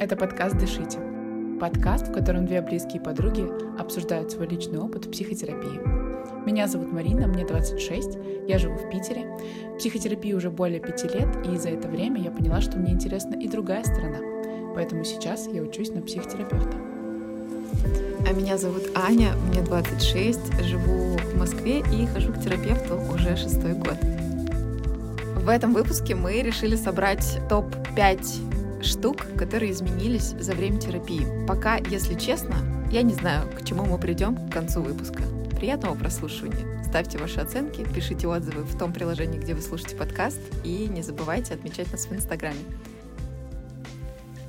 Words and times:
Это 0.00 0.16
подкаст 0.16 0.56
«Дышите». 0.56 0.98
Подкаст, 1.60 2.08
в 2.08 2.12
котором 2.14 2.46
две 2.46 2.62
близкие 2.62 3.02
подруги 3.02 3.46
обсуждают 3.78 4.32
свой 4.32 4.48
личный 4.48 4.78
опыт 4.78 5.10
психотерапии. 5.10 5.78
Меня 6.46 6.68
зовут 6.68 6.90
Марина, 6.90 7.26
мне 7.26 7.44
26, 7.44 8.16
я 8.48 8.58
живу 8.58 8.76
в 8.76 8.88
Питере. 8.88 9.26
Психотерапии 9.76 10.32
уже 10.32 10.50
более 10.50 10.80
пяти 10.80 11.06
лет, 11.06 11.28
и 11.46 11.54
за 11.58 11.68
это 11.68 11.86
время 11.86 12.18
я 12.18 12.30
поняла, 12.30 12.62
что 12.62 12.78
мне 12.78 12.92
интересна 12.92 13.34
и 13.34 13.46
другая 13.46 13.84
сторона. 13.84 14.20
Поэтому 14.74 15.04
сейчас 15.04 15.46
я 15.46 15.60
учусь 15.60 15.90
на 15.90 16.00
психотерапевта. 16.00 16.78
А 18.26 18.32
меня 18.32 18.56
зовут 18.56 18.84
Аня, 18.94 19.34
мне 19.50 19.60
26, 19.60 20.62
живу 20.62 21.18
в 21.18 21.38
Москве 21.38 21.80
и 21.80 22.06
хожу 22.06 22.32
к 22.32 22.40
терапевту 22.40 22.98
уже 23.12 23.36
шестой 23.36 23.74
год. 23.74 23.98
В 25.44 25.48
этом 25.50 25.74
выпуске 25.74 26.14
мы 26.14 26.40
решили 26.40 26.76
собрать 26.76 27.38
топ-5 27.50 28.59
штук, 28.82 29.26
которые 29.36 29.72
изменились 29.72 30.30
за 30.30 30.52
время 30.52 30.80
терапии. 30.80 31.26
Пока, 31.46 31.76
если 31.76 32.18
честно, 32.18 32.56
я 32.90 33.02
не 33.02 33.14
знаю, 33.14 33.50
к 33.50 33.64
чему 33.64 33.84
мы 33.84 33.98
придем 33.98 34.48
к 34.48 34.52
концу 34.52 34.82
выпуска. 34.82 35.22
Приятного 35.56 35.94
прослушивания. 35.94 36.82
Ставьте 36.84 37.18
ваши 37.18 37.40
оценки, 37.40 37.86
пишите 37.94 38.26
отзывы 38.26 38.62
в 38.62 38.78
том 38.78 38.92
приложении, 38.92 39.38
где 39.38 39.54
вы 39.54 39.60
слушаете 39.60 39.96
подкаст, 39.96 40.40
и 40.64 40.88
не 40.88 41.02
забывайте 41.02 41.54
отмечать 41.54 41.92
нас 41.92 42.06
в 42.06 42.12
Инстаграме. 42.12 42.60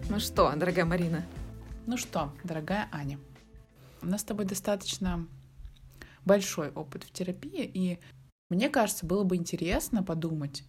Ну 0.09 0.19
что, 0.19 0.51
дорогая 0.55 0.85
Марина? 0.85 1.25
Ну 1.85 1.97
что, 1.97 2.31
дорогая 2.43 2.87
Аня, 2.91 3.19
у 4.01 4.07
нас 4.07 4.21
с 4.21 4.25
тобой 4.25 4.45
достаточно 4.45 5.27
большой 6.25 6.69
опыт 6.71 7.03
в 7.03 7.11
терапии, 7.11 7.63
и 7.63 7.99
мне 8.49 8.69
кажется, 8.69 9.05
было 9.05 9.23
бы 9.23 9.35
интересно 9.35 10.03
подумать, 10.03 10.63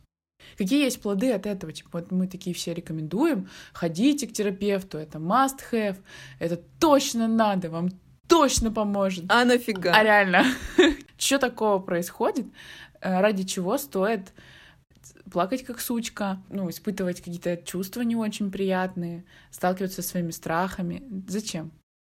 Какие 0.57 0.85
есть 0.85 1.01
плоды 1.01 1.33
от 1.33 1.47
этого? 1.47 1.73
Типа, 1.73 1.91
вот 1.93 2.11
мы 2.11 2.27
такие 2.27 2.55
все 2.55 2.75
рекомендуем, 2.75 3.49
ходите 3.73 4.27
к 4.27 4.33
терапевту, 4.33 4.99
это 4.99 5.19
must 5.19 5.61
have, 5.73 5.99
это 6.39 6.61
точно 6.79 7.29
надо, 7.29 7.71
вам 7.71 7.91
точно 8.29 8.71
поможет. 8.71 9.25
А 9.29 9.45
нафига? 9.45 9.93
А 9.95 10.03
реально, 10.03 10.45
что 11.19 11.39
такого 11.39 11.79
происходит, 11.79 12.47
э, 13.01 13.21
ради 13.21 13.45
чего 13.45 13.79
стоит 13.79 14.33
плакать 15.31 15.65
как 15.65 15.81
сучка, 15.81 16.43
ну, 16.49 16.69
испытывать 16.71 17.19
какие-то 17.21 17.57
чувства 17.57 18.03
не 18.03 18.17
очень 18.17 18.51
приятные, 18.51 19.25
сталкиваться 19.51 20.03
со 20.03 20.09
своими 20.09 20.31
страхами. 20.31 21.03
Зачем? 21.27 21.73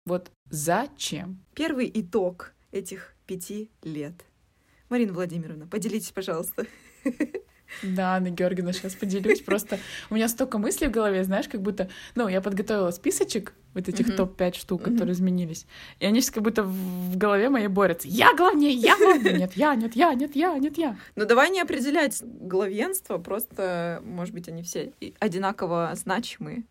Вот 0.07 0.31
зачем? 0.51 1.43
Первый 1.55 1.91
итог 1.95 2.53
этих 2.73 3.15
пяти 3.27 3.71
лет. 3.83 4.25
Марина 4.91 5.13
Владимировна, 5.13 5.67
поделитесь, 5.67 6.11
пожалуйста. 6.11 6.67
Да, 7.83 8.17
Анна 8.17 8.31
Георгиевна, 8.31 8.73
сейчас 8.73 8.95
поделюсь. 8.95 9.41
Просто 9.41 9.79
у 10.11 10.15
меня 10.15 10.29
столько 10.29 10.59
мыслей 10.59 10.89
в 10.89 10.91
голове, 10.91 11.25
знаешь, 11.25 11.49
как 11.49 11.61
будто... 11.63 11.89
Ну, 12.15 12.29
я 12.29 12.41
подготовила 12.41 12.91
списочек 12.91 13.55
вот 13.75 13.89
этих 13.89 14.09
mm-hmm. 14.09 14.17
топ-5 14.17 14.57
штук, 14.57 14.83
mm-hmm. 14.83 14.93
которые 14.93 15.13
изменились. 15.15 15.67
И 15.99 16.07
они 16.07 16.21
сейчас 16.21 16.33
как 16.33 16.43
будто 16.43 16.63
в 16.63 17.17
голове 17.17 17.49
моей 17.49 17.69
борются. 17.69 18.09
Я 18.09 18.35
главнее, 18.35 18.73
я 18.73 18.97
главнее. 18.97 19.39
Нет, 19.39 19.55
я, 19.55 19.75
нет, 19.75 19.97
я, 19.97 20.15
нет, 20.15 20.37
я, 20.37 20.59
нет, 20.59 20.79
я. 20.79 20.97
Ну, 21.17 21.27
давай 21.27 21.51
не 21.51 21.61
определять 21.61 22.23
главенство, 22.23 23.19
просто, 23.19 24.01
может 24.05 24.35
быть, 24.35 24.49
они 24.49 24.63
все 24.63 24.93
одинаково 25.19 25.93
значимые. 25.95 26.65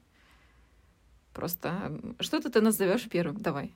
Просто 1.34 2.00
что-то 2.20 2.50
ты 2.50 2.62
назовешь 2.62 3.10
первым, 3.10 3.38
давай. 3.42 3.74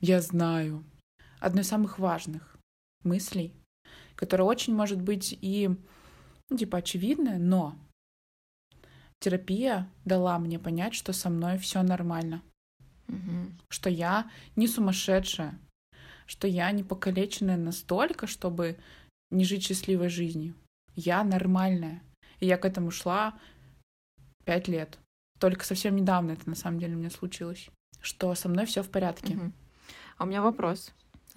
Я 0.00 0.20
знаю. 0.20 0.84
Одно 1.38 1.60
из 1.60 1.68
самых 1.68 1.98
важных 1.98 2.56
мыслей, 3.04 3.52
которое 4.14 4.44
очень 4.44 4.74
может 4.74 5.00
быть 5.00 5.36
и 5.40 5.70
ну, 6.48 6.56
типа, 6.56 6.78
очевидное, 6.78 7.38
но 7.38 7.76
терапия 9.20 9.88
дала 10.04 10.38
мне 10.38 10.58
понять, 10.58 10.94
что 10.94 11.12
со 11.12 11.30
мной 11.30 11.58
все 11.58 11.82
нормально. 11.82 12.42
Угу. 13.08 13.52
Что 13.68 13.90
я 13.90 14.30
не 14.56 14.68
сумасшедшая, 14.68 15.58
что 16.26 16.46
я 16.46 16.70
не 16.72 16.82
покалеченная 16.82 17.56
настолько, 17.56 18.26
чтобы 18.26 18.78
не 19.30 19.44
жить 19.44 19.64
счастливой 19.64 20.08
жизнью. 20.08 20.54
Я 20.94 21.24
нормальная. 21.24 22.02
И 22.40 22.46
я 22.46 22.58
к 22.58 22.64
этому 22.64 22.90
шла 22.90 23.38
пять 24.44 24.68
лет. 24.68 24.98
Только 25.38 25.64
совсем 25.64 25.96
недавно 25.96 26.32
это 26.32 26.48
на 26.48 26.56
самом 26.56 26.78
деле 26.78 26.94
у 26.94 26.98
меня 26.98 27.10
случилось. 27.10 27.68
Что 28.00 28.34
со 28.34 28.48
мной 28.48 28.66
все 28.66 28.82
в 28.82 28.90
порядке. 28.90 29.34
Угу. 29.34 29.52
А 30.18 30.24
у 30.24 30.26
меня 30.26 30.42
вопрос. 30.42 30.92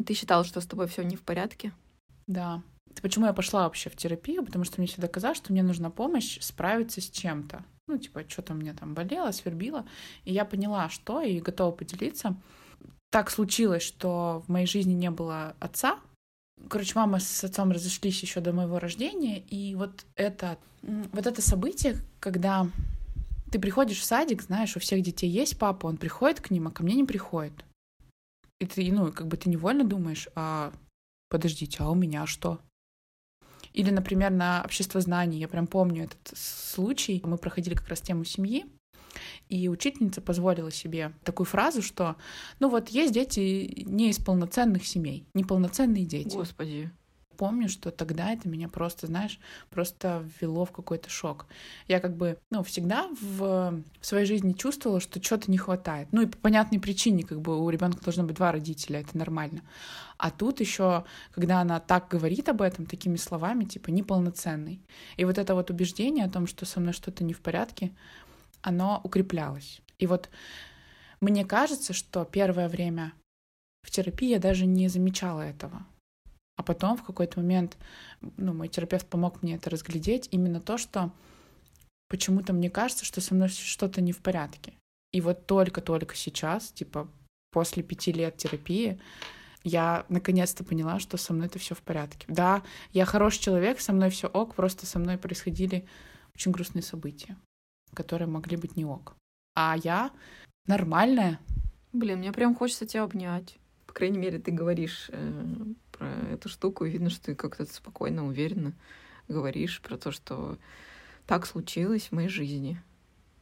Ты 0.05 0.13
считала, 0.13 0.43
что 0.43 0.61
с 0.61 0.67
тобой 0.67 0.87
все 0.87 1.03
не 1.03 1.15
в 1.15 1.23
порядке? 1.23 1.73
Да. 2.27 2.61
Почему 3.01 3.25
я 3.25 3.33
пошла 3.33 3.63
вообще 3.63 3.89
в 3.89 3.95
терапию? 3.95 4.43
Потому 4.43 4.65
что 4.65 4.79
мне 4.79 4.87
всегда 4.87 5.07
казалось, 5.07 5.37
что 5.37 5.51
мне 5.51 5.63
нужна 5.63 5.89
помощь 5.89 6.39
справиться 6.41 7.01
с 7.01 7.09
чем-то. 7.09 7.63
Ну, 7.87 7.97
типа, 7.97 8.23
что-то 8.27 8.53
мне 8.53 8.73
там 8.73 8.93
болело, 8.93 9.31
свербило. 9.31 9.85
И 10.25 10.33
я 10.33 10.45
поняла, 10.45 10.89
что, 10.89 11.21
и 11.21 11.39
готова 11.39 11.71
поделиться. 11.71 12.35
Так 13.11 13.31
случилось, 13.31 13.83
что 13.83 14.43
в 14.45 14.51
моей 14.51 14.67
жизни 14.67 14.93
не 14.93 15.09
было 15.09 15.55
отца. 15.59 15.99
Короче, 16.67 16.93
мама 16.95 17.19
с 17.19 17.43
отцом 17.43 17.71
разошлись 17.71 18.21
еще 18.21 18.41
до 18.41 18.53
моего 18.53 18.79
рождения. 18.79 19.39
И 19.39 19.75
вот 19.75 20.05
это, 20.15 20.57
вот 20.81 21.25
это 21.25 21.41
событие, 21.41 21.95
когда 22.19 22.67
ты 23.51 23.59
приходишь 23.59 23.99
в 23.99 24.05
садик, 24.05 24.43
знаешь, 24.43 24.75
у 24.75 24.79
всех 24.79 25.01
детей 25.01 25.29
есть 25.29 25.57
папа, 25.57 25.87
он 25.87 25.97
приходит 25.97 26.41
к 26.41 26.51
ним, 26.51 26.67
а 26.67 26.71
ко 26.71 26.83
мне 26.83 26.95
не 26.95 27.05
приходит. 27.05 27.65
И 28.59 28.65
ты, 28.65 28.91
ну, 28.91 29.11
как 29.11 29.27
бы 29.27 29.37
ты 29.37 29.49
невольно 29.49 29.85
думаешь, 29.85 30.27
а 30.35 30.71
подождите, 31.29 31.77
а 31.79 31.89
у 31.89 31.95
меня 31.95 32.27
что? 32.27 32.59
Или, 33.73 33.91
например, 33.91 34.31
на 34.31 34.61
общество 34.63 35.01
знаний, 35.01 35.39
я 35.39 35.47
прям 35.47 35.67
помню 35.67 36.05
этот 36.05 36.37
случай, 36.37 37.21
мы 37.23 37.37
проходили 37.37 37.75
как 37.75 37.87
раз 37.87 38.01
тему 38.01 38.23
семьи, 38.23 38.65
и 39.49 39.67
учительница 39.67 40.21
позволила 40.21 40.71
себе 40.71 41.13
такую 41.23 41.45
фразу, 41.45 41.81
что, 41.81 42.15
ну 42.59 42.69
вот, 42.69 42.89
есть 42.89 43.13
дети 43.13 43.83
не 43.85 44.09
из 44.09 44.19
полноценных 44.19 44.85
семей, 44.85 45.25
неполноценные 45.33 46.05
дети. 46.05 46.35
Господи 46.35 46.91
помню, 47.39 47.69
что 47.69 47.89
тогда 47.89 48.33
это 48.33 48.49
меня 48.49 48.67
просто, 48.67 49.07
знаешь, 49.07 49.39
просто 49.69 50.25
ввело 50.39 50.65
в 50.65 50.71
какой-то 50.73 51.09
шок. 51.09 51.45
Я 51.87 52.01
как 52.01 52.17
бы, 52.17 52.37
ну, 52.49 52.63
всегда 52.63 53.07
в, 53.21 53.81
в 54.01 54.05
своей 54.05 54.25
жизни 54.25 54.51
чувствовала, 54.51 54.99
что 54.99 55.23
что-то 55.23 55.49
не 55.49 55.57
хватает. 55.57 56.09
Ну 56.11 56.21
и 56.21 56.25
по 56.25 56.37
понятной 56.37 56.81
причине, 56.81 57.23
как 57.23 57.39
бы 57.39 57.57
у 57.57 57.69
ребенка 57.69 58.03
должно 58.03 58.23
быть 58.25 58.35
два 58.35 58.51
родителя, 58.51 58.99
это 58.99 59.17
нормально. 59.17 59.61
А 60.17 60.31
тут 60.31 60.59
еще, 60.59 61.05
когда 61.31 61.61
она 61.61 61.79
так 61.79 62.09
говорит 62.09 62.49
об 62.49 62.61
этом 62.61 62.85
такими 62.85 63.15
словами, 63.15 63.63
типа 63.63 63.89
неполноценный. 63.89 64.81
И 65.15 65.23
вот 65.23 65.37
это 65.37 65.55
вот 65.55 65.69
убеждение 65.69 66.25
о 66.25 66.29
том, 66.29 66.45
что 66.45 66.65
со 66.65 66.81
мной 66.81 66.91
что-то 66.91 67.23
не 67.23 67.33
в 67.33 67.39
порядке, 67.39 67.91
оно 68.61 68.99
укреплялось. 69.05 69.79
И 69.97 70.07
вот 70.07 70.29
мне 71.21 71.45
кажется, 71.45 71.93
что 71.93 72.25
первое 72.25 72.67
время 72.67 73.13
в 73.83 73.91
терапии 73.91 74.27
я 74.27 74.39
даже 74.39 74.65
не 74.65 74.89
замечала 74.89 75.39
этого. 75.39 75.85
А 76.59 76.61
потом 76.61 76.97
в 76.97 77.03
какой-то 77.03 77.39
момент, 77.39 77.77
ну, 78.35 78.53
мой 78.53 78.67
терапевт 78.67 79.07
помог 79.07 79.41
мне 79.41 79.55
это 79.55 79.69
разглядеть, 79.69 80.27
именно 80.31 80.59
то, 80.59 80.77
что 80.77 81.09
почему-то 82.09 82.51
мне 82.51 82.69
кажется, 82.69 83.05
что 83.05 83.21
со 83.21 83.33
мной 83.33 83.47
что-то 83.47 84.01
не 84.01 84.11
в 84.11 84.17
порядке. 84.17 84.73
И 85.13 85.21
вот 85.21 85.45
только-только 85.45 86.17
сейчас, 86.17 86.73
типа 86.73 87.07
после 87.51 87.81
пяти 87.81 88.11
лет 88.11 88.35
терапии, 88.35 88.99
я 89.63 90.05
наконец-то 90.09 90.65
поняла, 90.65 90.99
что 90.99 91.15
со 91.15 91.31
мной 91.31 91.47
это 91.47 91.59
все 91.59 91.75
в 91.75 91.81
порядке. 91.81 92.25
Да, 92.27 92.61
я 92.91 93.05
хороший 93.05 93.39
человек, 93.39 93.79
со 93.79 93.93
мной 93.93 94.09
все 94.09 94.27
ок, 94.27 94.53
просто 94.53 94.85
со 94.85 94.99
мной 94.99 95.17
происходили 95.17 95.87
очень 96.35 96.51
грустные 96.51 96.83
события, 96.83 97.37
которые 97.93 98.27
могли 98.27 98.57
быть 98.57 98.75
не 98.75 98.83
ок. 98.83 99.15
А 99.55 99.77
я 99.81 100.11
нормальная. 100.67 101.39
Блин, 101.93 102.19
мне 102.19 102.33
прям 102.33 102.53
хочется 102.53 102.85
тебя 102.85 103.03
обнять. 103.03 103.57
По 103.87 103.93
крайней 103.93 104.17
мере, 104.17 104.39
ты 104.39 104.51
говоришь 104.51 105.09
э, 105.13 105.55
про 105.99 106.07
эту 106.31 106.49
штуку, 106.49 106.85
и 106.85 106.89
видно, 106.89 107.09
что 107.09 107.25
ты 107.25 107.35
как-то 107.35 107.65
спокойно, 107.65 108.25
уверенно 108.25 108.73
говоришь 109.27 109.81
про 109.81 109.97
то, 109.97 110.11
что 110.11 110.57
так 111.27 111.45
случилось 111.45 112.07
в 112.07 112.13
моей 112.13 112.29
жизни. 112.29 112.81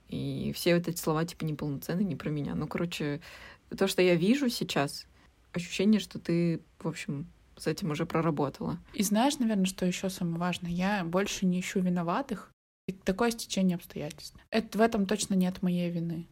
И 0.10 0.52
все 0.54 0.76
вот 0.76 0.88
эти 0.88 1.00
слова 1.00 1.24
типа 1.26 1.46
неполноценные, 1.46 2.06
не 2.06 2.16
про 2.16 2.30
меня. 2.30 2.56
Ну, 2.56 2.68
короче, 2.68 3.22
то, 3.78 3.88
что 3.88 4.02
я 4.02 4.16
вижу 4.16 4.50
сейчас, 4.50 5.06
ощущение, 5.54 6.00
что 6.00 6.20
ты, 6.20 6.62
в 6.80 6.88
общем, 6.88 7.28
с 7.56 7.68
этим 7.68 7.92
уже 7.92 8.06
проработала. 8.06 8.78
И 8.94 9.04
знаешь, 9.04 9.40
наверное, 9.40 9.66
что 9.66 9.86
еще 9.86 10.10
самое 10.10 10.38
важное? 10.38 10.72
Я 10.72 11.04
больше 11.04 11.46
не 11.46 11.60
ищу 11.60 11.80
виноватых. 11.80 12.52
И 12.88 12.94
такое 12.94 13.32
стечение 13.32 13.76
обстоятельств. 13.76 14.38
Это, 14.50 14.78
в 14.78 14.82
этом 14.82 15.06
точно 15.06 15.34
нет 15.34 15.62
моей 15.62 15.90
вины. 15.90 16.28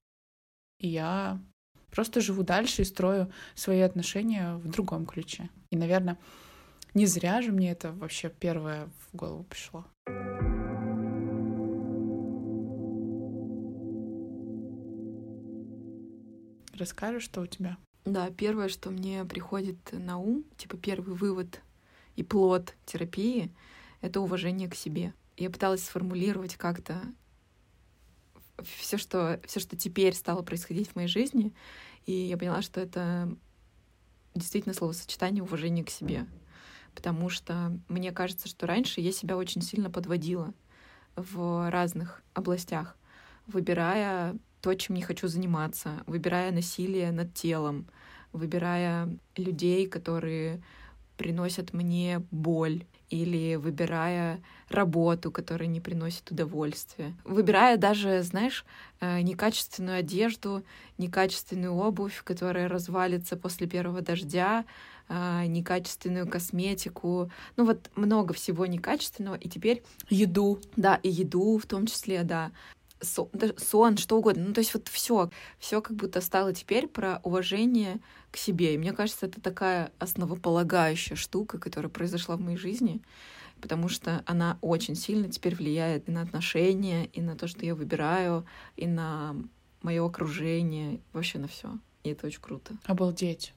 И 0.80 0.88
я 0.88 1.39
Просто 1.95 2.19
живу 2.19 2.44
дальше 2.44 2.81
и 2.81 2.86
строю 2.86 3.31
свои 3.56 3.80
отношения 3.80 4.57
в 4.57 4.68
другом 4.68 5.06
ключе. 5.06 5.50
И, 5.71 5.77
наверное, 5.77 6.18
не 6.94 7.06
зря 7.06 7.42
же 7.42 7.53
мне 7.53 7.71
это 7.71 7.94
вообще 7.94 8.30
первое 8.30 8.89
в 9.07 9.15
голову 9.15 9.45
пришло. 9.45 9.86
Расскажешь, 16.77 17.24
что 17.24 17.39
у 17.39 17.45
тебя? 17.47 17.77
Да, 18.03 18.30
первое, 18.30 18.68
что 18.68 18.89
мне 18.89 19.24
приходит 19.24 19.77
на 19.94 20.18
ум, 20.18 20.44
типа 20.57 20.75
первый 20.75 21.15
вывод 21.15 21.62
и 22.18 22.24
плод 22.24 22.75
терапии, 22.86 23.53
это 24.01 24.19
уважение 24.19 24.69
к 24.69 24.75
себе. 24.75 25.13
Я 25.38 25.50
пыталась 25.50 25.86
сформулировать 25.86 26.56
как-то 26.56 27.01
все, 28.63 28.98
что, 28.98 29.40
все, 29.46 29.60
что 29.60 29.75
теперь 29.75 30.13
стало 30.13 30.42
происходить 30.42 30.90
в 30.90 30.96
моей 30.96 31.07
жизни, 31.07 31.54
и 32.06 32.12
я 32.12 32.38
поняла, 32.38 32.62
что 32.62 32.81
это 32.81 33.30
действительно 34.34 34.74
словосочетание 34.74 35.44
уважения 35.44 35.84
к 35.84 35.90
себе. 35.90 36.25
Потому 36.94 37.30
что 37.30 37.78
мне 37.90 38.12
кажется, 38.12 38.48
что 38.48 38.68
раньше 38.68 39.02
я 39.02 39.12
себя 39.12 39.38
очень 39.38 39.62
сильно 39.62 39.90
подводила 39.90 40.54
в 41.16 41.69
разных 41.69 42.22
областях, 42.34 42.98
выбирая 43.48 44.36
то, 44.62 44.74
чем 44.74 44.96
не 44.96 45.02
хочу 45.02 45.28
заниматься, 45.28 46.04
выбирая 46.07 46.52
насилие 46.52 47.12
над 47.12 47.34
телом, 47.34 47.88
выбирая 48.31 49.10
людей, 49.36 49.88
которые 49.88 50.62
приносят 51.18 51.74
мне 51.74 52.22
боль, 52.31 52.84
или 53.10 53.56
выбирая 53.56 54.42
работу, 54.69 55.31
которая 55.31 55.68
не 55.68 55.80
приносит 55.80 56.31
удовольствия. 56.31 57.13
Выбирая 57.24 57.78
даже, 57.78 58.24
знаешь, 58.24 58.66
э, 59.00 59.22
некачественную 59.22 60.00
одежду, 60.00 60.63
некачественную 60.98 61.74
обувь, 61.74 62.24
которая 62.24 62.68
развалится 62.68 63.38
после 63.38 63.68
первого 63.68 64.02
дождя, 64.02 64.66
э, 65.07 65.46
некачественную 65.46 66.28
косметику. 66.28 67.30
Ну 67.57 67.66
вот 67.66 67.90
много 67.96 68.34
всего 68.34 68.66
некачественного. 68.66 69.36
И 69.36 69.48
теперь... 69.50 69.84
Еду. 70.10 70.60
Да, 70.75 71.00
и 71.04 71.10
еду 71.10 71.57
в 71.57 71.66
том 71.66 71.86
числе, 71.86 72.24
да 72.24 72.52
сон, 73.01 73.30
сон, 73.57 73.97
что 73.97 74.18
угодно. 74.18 74.45
Ну, 74.47 74.53
то 74.53 74.59
есть 74.59 74.74
вот 74.74 74.88
все, 74.88 75.30
все 75.59 75.81
как 75.81 75.95
будто 75.95 76.21
стало 76.21 76.53
теперь 76.53 76.88
про 76.88 77.19
уважение 77.24 78.00
к 78.31 78.38
себе. 78.38 78.74
И 78.74 78.77
мне 78.77 78.94
кажется, 78.94 79.25
это 79.25 79.42
такая 79.42 79.92
основополагающая 80.00 81.15
штука, 81.15 81.57
которая 81.57 81.89
произошла 81.89 82.36
в 82.36 82.42
моей 82.42 82.57
жизни, 82.57 83.01
потому 83.62 83.89
что 83.89 84.24
она 84.25 84.57
очень 84.62 84.95
сильно 84.95 85.30
теперь 85.30 85.56
влияет 85.56 86.07
и 86.09 86.12
на 86.12 86.21
отношения, 86.21 87.06
и 87.07 87.21
на 87.21 87.36
то, 87.36 87.47
что 87.47 87.65
я 87.65 87.75
выбираю, 87.75 88.45
и 88.75 88.88
на 88.88 89.36
мое 89.81 90.06
окружение, 90.06 91.00
вообще 91.13 91.39
на 91.39 91.47
все. 91.47 91.77
И 92.03 92.09
это 92.09 92.27
очень 92.27 92.42
круто. 92.42 92.74
Обалдеть. 92.86 93.53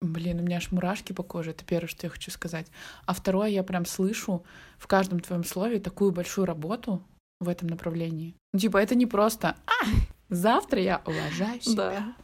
Блин, 0.00 0.40
у 0.40 0.42
меня 0.42 0.56
аж 0.56 0.70
мурашки 0.72 1.12
по 1.12 1.22
коже, 1.22 1.50
это 1.50 1.64
первое, 1.64 1.88
что 1.88 2.06
я 2.06 2.10
хочу 2.10 2.30
сказать. 2.30 2.66
А 3.04 3.12
второе, 3.12 3.48
я 3.48 3.62
прям 3.62 3.84
слышу 3.84 4.44
в 4.78 4.86
каждом 4.86 5.20
твоем 5.20 5.44
слове 5.44 5.78
такую 5.78 6.10
большую 6.10 6.46
работу, 6.46 7.02
в 7.40 7.48
этом 7.48 7.68
направлении. 7.68 8.36
Ну, 8.52 8.58
типа, 8.58 8.78
это 8.78 8.94
не 8.94 9.06
просто 9.06 9.56
«А, 9.66 9.86
завтра 10.28 10.80
я 10.80 11.02
уважаю 11.06 11.60
себя». 11.60 11.74
Да. 11.74 12.16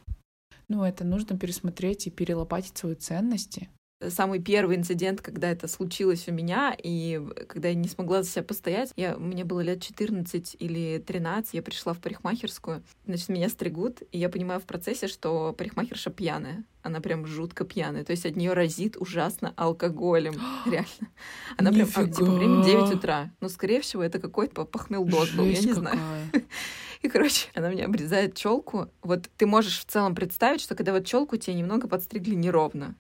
Ну, 0.69 0.85
это 0.85 1.05
нужно 1.05 1.39
пересмотреть 1.39 2.07
и 2.07 2.11
перелопатить 2.11 2.77
свои 2.77 2.95
ценности, 2.95 3.69
самый 4.09 4.41
первый 4.41 4.77
инцидент, 4.77 5.21
когда 5.21 5.51
это 5.51 5.69
случилось 5.69 6.29
у 6.29 6.33
меня, 6.33 6.77
и 6.77 7.21
когда 7.49 7.69
я 7.69 7.75
не 7.75 7.89
смогла 7.89 8.23
за 8.23 8.31
себя 8.31 8.43
постоять, 8.43 8.93
я, 8.97 9.17
мне 9.17 9.45
было 9.45 9.61
лет 9.61 9.83
14 9.83 10.57
или 10.59 11.03
13, 11.05 11.55
я 11.55 11.63
пришла 11.63 11.93
в 11.93 11.99
парикмахерскую, 11.99 12.83
значит, 13.07 13.29
меня 13.29 13.49
стригут, 13.49 14.03
и 14.13 14.19
я 14.19 14.29
понимаю 14.29 14.61
в 14.61 14.65
процессе, 14.65 15.09
что 15.09 15.55
парикмахерша 15.57 16.11
пьяная. 16.11 16.65
Она 16.83 17.01
прям 17.01 17.27
жутко 17.27 17.65
пьяная. 17.65 18.05
То 18.05 18.13
есть 18.13 18.25
от 18.27 18.37
нее 18.37 18.53
разит 18.53 18.97
ужасно 18.97 19.53
алкоголем. 19.57 20.35
Реально. 20.67 21.11
Она 21.57 21.73
прям, 21.73 21.89
а, 21.97 22.05
типа, 22.05 22.31
время 22.31 22.65
9 22.65 22.95
утра. 22.95 23.33
Но, 23.41 23.49
скорее 23.49 23.81
всего, 23.81 24.05
это 24.05 24.21
какой-то 24.21 24.65
похмелдоз 24.65 25.33
был, 25.33 25.47
я 25.47 25.61
не 25.61 25.73
знаю. 25.73 25.99
И, 27.03 27.09
короче, 27.09 27.49
она 27.55 27.71
мне 27.71 27.85
обрезает 27.85 28.37
челку. 28.37 28.89
Вот 29.03 29.29
ты 29.37 29.47
можешь 29.47 29.81
в 29.81 29.85
целом 29.85 30.15
представить, 30.15 30.61
что 30.61 30.77
когда 30.77 30.93
вот 30.93 31.05
челку 31.05 31.37
тебе 31.37 31.55
немного 31.55 31.89
подстригли 31.89 32.37
неровно, 32.37 32.95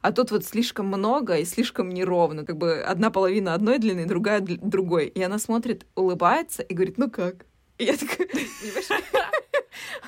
а 0.00 0.12
тут 0.12 0.30
вот 0.30 0.44
слишком 0.44 0.86
много 0.86 1.36
и 1.36 1.44
слишком 1.44 1.90
неровно. 1.90 2.44
Как 2.44 2.56
бы 2.56 2.80
одна 2.80 3.10
половина 3.10 3.54
одной 3.54 3.78
длины, 3.78 4.06
другая 4.06 4.40
другой. 4.40 5.06
И 5.06 5.22
она 5.22 5.38
смотрит, 5.38 5.86
улыбается 5.94 6.62
и 6.62 6.74
говорит, 6.74 6.98
ну 6.98 7.10
как? 7.10 7.46
И 7.78 7.84
я 7.84 7.96
такая, 7.96 8.28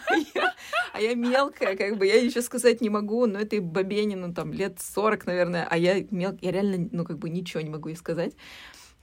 а 0.06 0.16
я, 0.16 0.54
а 0.92 1.00
я 1.00 1.14
мелкая, 1.14 1.76
как 1.76 1.96
бы, 1.96 2.06
я 2.06 2.20
ничего 2.20 2.42
сказать 2.42 2.80
не 2.80 2.90
могу, 2.90 3.26
но 3.26 3.38
этой 3.38 3.60
бабенину 3.60 4.34
там 4.34 4.52
лет 4.52 4.78
40, 4.80 5.26
наверное, 5.26 5.66
а 5.68 5.78
я 5.78 6.04
мел, 6.10 6.36
я 6.42 6.50
реально, 6.50 6.88
ну, 6.92 7.04
как 7.04 7.18
бы 7.18 7.30
ничего 7.30 7.62
не 7.62 7.70
могу 7.70 7.88
ей 7.88 7.96
сказать. 7.96 8.34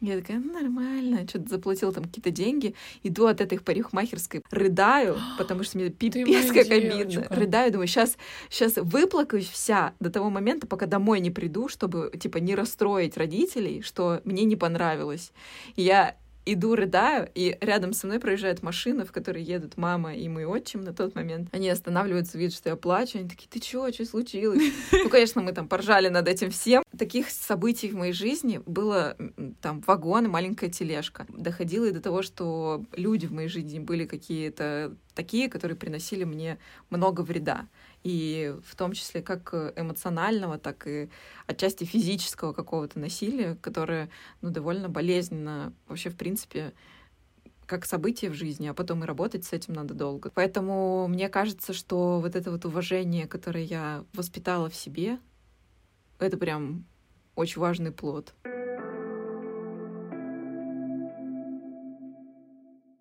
Я 0.01 0.17
такая, 0.17 0.39
ну, 0.39 0.53
нормально, 0.53 1.27
что-то 1.27 1.49
заплатила 1.49 1.91
там 1.91 2.05
какие-то 2.05 2.31
деньги, 2.31 2.73
иду 3.03 3.25
от 3.25 3.41
этой 3.41 3.59
парикмахерской, 3.59 4.43
рыдаю, 4.49 5.17
потому 5.37 5.63
что 5.63 5.77
мне 5.77 5.89
пипец 5.89 6.51
как 6.51 6.69
обидно. 6.69 7.27
Рыдаю, 7.29 7.71
думаю, 7.71 7.87
сейчас, 7.87 8.17
сейчас 8.49 8.75
выплакаюсь 8.77 9.49
вся 9.49 9.93
до 9.99 10.09
того 10.09 10.29
момента, 10.29 10.67
пока 10.67 10.85
домой 10.85 11.19
не 11.19 11.31
приду, 11.31 11.67
чтобы, 11.67 12.11
типа, 12.17 12.37
не 12.37 12.55
расстроить 12.55 13.17
родителей, 13.17 13.81
что 13.81 14.21
мне 14.23 14.45
не 14.45 14.55
понравилось. 14.55 15.33
И 15.75 15.81
я 15.81 16.15
иду, 16.53 16.75
рыдаю, 16.75 17.29
и 17.35 17.57
рядом 17.61 17.93
со 17.93 18.07
мной 18.07 18.19
проезжает 18.19 18.63
машина, 18.63 19.05
в 19.05 19.11
которой 19.11 19.43
едут 19.43 19.77
мама 19.77 20.13
и 20.13 20.27
мой 20.27 20.45
отчим 20.45 20.81
на 20.81 20.93
тот 20.93 21.15
момент. 21.15 21.49
Они 21.51 21.69
останавливаются, 21.69 22.37
видят, 22.37 22.55
что 22.55 22.69
я 22.69 22.75
плачу, 22.75 23.19
они 23.19 23.29
такие, 23.29 23.47
ты 23.49 23.59
чё, 23.59 23.91
что 23.91 24.05
случилось? 24.05 24.61
Ну, 24.91 25.09
конечно, 25.09 25.41
мы 25.41 25.53
там 25.53 25.67
поржали 25.67 26.09
над 26.09 26.27
этим 26.27 26.51
всем. 26.51 26.83
Таких 26.97 27.29
событий 27.29 27.89
в 27.89 27.95
моей 27.95 28.13
жизни 28.13 28.61
было 28.65 29.15
там 29.61 29.81
вагон 29.87 30.25
и 30.25 30.27
маленькая 30.27 30.69
тележка. 30.69 31.25
Доходило 31.29 31.85
и 31.85 31.91
до 31.91 32.01
того, 32.01 32.21
что 32.21 32.83
люди 32.95 33.25
в 33.25 33.31
моей 33.31 33.49
жизни 33.49 33.79
были 33.79 34.05
какие-то 34.05 34.95
такие, 35.15 35.49
которые 35.49 35.77
приносили 35.77 36.23
мне 36.23 36.59
много 36.89 37.21
вреда 37.21 37.67
и 38.03 38.55
в 38.65 38.75
том 38.75 38.93
числе 38.93 39.21
как 39.21 39.53
эмоционального, 39.75 40.57
так 40.57 40.87
и 40.87 41.09
отчасти 41.47 41.83
физического 41.83 42.53
какого-то 42.53 42.99
насилия, 42.99 43.57
которое 43.61 44.09
ну, 44.41 44.49
довольно 44.49 44.89
болезненно 44.89 45.73
вообще, 45.87 46.09
в 46.09 46.15
принципе, 46.15 46.73
как 47.65 47.85
событие 47.85 48.31
в 48.31 48.33
жизни, 48.33 48.67
а 48.67 48.73
потом 48.73 49.03
и 49.03 49.07
работать 49.07 49.45
с 49.45 49.53
этим 49.53 49.73
надо 49.73 49.93
долго. 49.93 50.31
Поэтому 50.33 51.07
мне 51.07 51.29
кажется, 51.29 51.73
что 51.73 52.19
вот 52.19 52.35
это 52.35 52.51
вот 52.51 52.65
уважение, 52.65 53.27
которое 53.27 53.63
я 53.63 54.03
воспитала 54.13 54.69
в 54.69 54.75
себе, 54.75 55.19
это 56.17 56.35
прям 56.37 56.85
очень 57.35 57.61
важный 57.61 57.91
плод. 57.91 58.33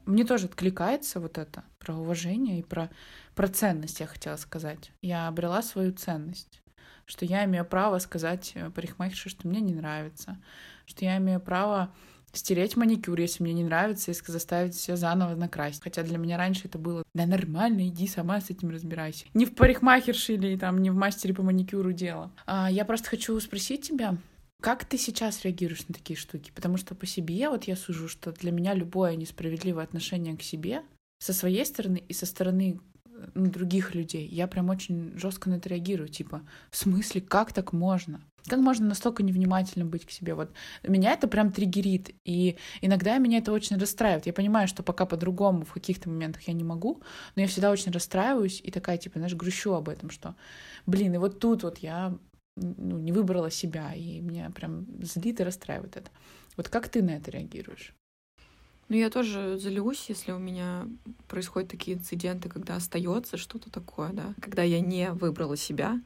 Мне 0.09 0.25
тоже 0.25 0.47
откликается 0.47 1.21
вот 1.21 1.37
это 1.37 1.65
про 1.79 1.95
уважение 1.95 2.61
и 2.61 2.63
про, 2.63 2.89
про 3.35 3.47
ценность, 3.47 4.01
я 4.01 4.07
хотела 4.07 4.37
сказать. 4.37 4.91
Я 5.03 5.29
обрела 5.29 5.61
свою 5.61 5.93
ценность, 5.93 6.63
что 7.05 7.27
я 7.27 7.45
имею 7.45 7.67
право 7.67 7.99
сказать 7.99 8.53
э, 8.55 8.71
парикмахерше, 8.71 9.29
что 9.29 9.47
мне 9.47 9.61
не 9.61 9.75
нравится, 9.75 10.39
что 10.87 11.05
я 11.05 11.19
имею 11.19 11.41
право 11.41 11.93
стереть 12.33 12.75
маникюр, 12.75 13.21
если 13.21 13.43
мне 13.43 13.53
не 13.53 13.65
нравится, 13.65 14.11
и 14.11 14.15
заставить 14.15 14.75
все 14.75 14.97
заново 14.97 15.35
накрасить. 15.35 15.83
Хотя 15.83 16.03
для 16.03 16.17
меня 16.17 16.39
раньше 16.39 16.69
это 16.69 16.79
было, 16.79 17.03
да 17.13 17.27
нормально, 17.27 17.87
иди 17.89 18.07
сама 18.07 18.41
с 18.41 18.49
этим 18.49 18.71
разбирайся. 18.71 19.27
Не 19.35 19.45
в 19.45 19.55
парикмахерше 19.55 20.35
или 20.35 20.57
там 20.57 20.81
не 20.81 20.89
в 20.89 20.95
мастере 20.95 21.35
по 21.35 21.43
маникюру 21.43 21.93
дело. 21.93 22.33
А, 22.47 22.71
я 22.71 22.87
просто 22.87 23.11
хочу 23.11 23.39
спросить 23.41 23.87
тебя, 23.87 24.17
как 24.61 24.85
ты 24.85 24.99
сейчас 24.99 25.45
реагируешь 25.45 25.87
на 25.89 25.95
такие 25.95 26.17
штуки? 26.17 26.51
Потому 26.55 26.77
что 26.77 26.95
по 26.95 27.07
себе 27.07 27.49
вот 27.49 27.65
я 27.65 27.77
сужу, 27.77 28.09
что 28.09 28.33
для 28.33 28.51
меня 28.51 28.75
любое 28.75 29.15
несправедливое 29.17 29.85
отношение 29.85 30.37
к 30.37 30.43
себе 30.43 30.83
со 31.21 31.33
своей 31.33 31.65
стороны 31.65 32.03
и 32.09 32.13
со 32.13 32.27
стороны 32.27 32.81
ну, 33.35 33.47
других 33.51 33.95
людей, 33.95 34.27
я 34.27 34.47
прям 34.47 34.69
очень 34.69 35.17
жестко 35.19 35.51
на 35.51 35.55
это 35.55 35.69
реагирую. 35.69 36.09
Типа, 36.09 36.43
в 36.71 36.77
смысле, 36.77 37.21
как 37.21 37.53
так 37.53 37.73
можно? 37.73 38.21
Как 38.47 38.61
можно 38.61 38.87
настолько 38.87 39.23
невнимательным 39.23 39.91
быть 39.91 40.07
к 40.07 40.11
себе? 40.11 40.35
Вот 40.35 40.53
меня 40.83 41.13
это 41.13 41.29
прям 41.29 41.53
триггерит, 41.53 42.15
и 42.25 42.57
иногда 42.81 43.19
меня 43.19 43.39
это 43.39 43.53
очень 43.53 43.77
расстраивает. 43.77 44.27
Я 44.27 44.33
понимаю, 44.33 44.69
что 44.69 44.83
пока 44.83 45.07
по-другому 45.07 45.65
в 45.65 45.73
каких-то 45.73 46.09
моментах 46.09 46.43
я 46.49 46.55
не 46.55 46.65
могу, 46.65 47.03
но 47.35 47.43
я 47.43 47.49
всегда 47.49 47.71
очень 47.71 47.93
расстраиваюсь 47.93 48.61
и 48.63 48.71
такая, 48.71 48.97
типа, 48.97 49.19
знаешь, 49.19 49.35
грущу 49.35 49.73
об 49.75 49.89
этом, 49.89 50.11
что, 50.11 50.35
блин, 50.87 51.15
и 51.15 51.19
вот 51.19 51.41
тут 51.41 51.63
вот 51.63 51.79
я 51.79 52.17
ну, 52.61 52.99
не 52.99 53.13
выбрала 53.13 53.51
себя, 53.51 53.95
и 53.95 54.21
меня 54.21 54.51
прям 54.51 54.87
злит 55.03 55.41
и 55.41 55.45
расстраивает 55.45 55.97
это. 55.97 56.11
Вот 56.57 56.69
как 56.69 56.89
ты 56.89 57.03
на 57.03 57.11
это 57.11 57.31
реагируешь? 57.31 57.95
Ну, 58.89 58.97
я 58.97 59.11
тоже 59.11 59.59
злюсь, 59.59 60.07
если 60.09 60.33
у 60.33 60.39
меня 60.39 60.89
происходят 61.29 61.71
такие 61.71 61.97
инциденты, 61.97 62.49
когда 62.49 62.77
остается 62.77 63.37
что-то 63.37 63.71
такое, 63.71 64.11
да, 64.13 64.35
когда 64.41 64.63
я 64.63 64.81
не 64.81 65.13
выбрала 65.13 65.57
себя 65.57 66.01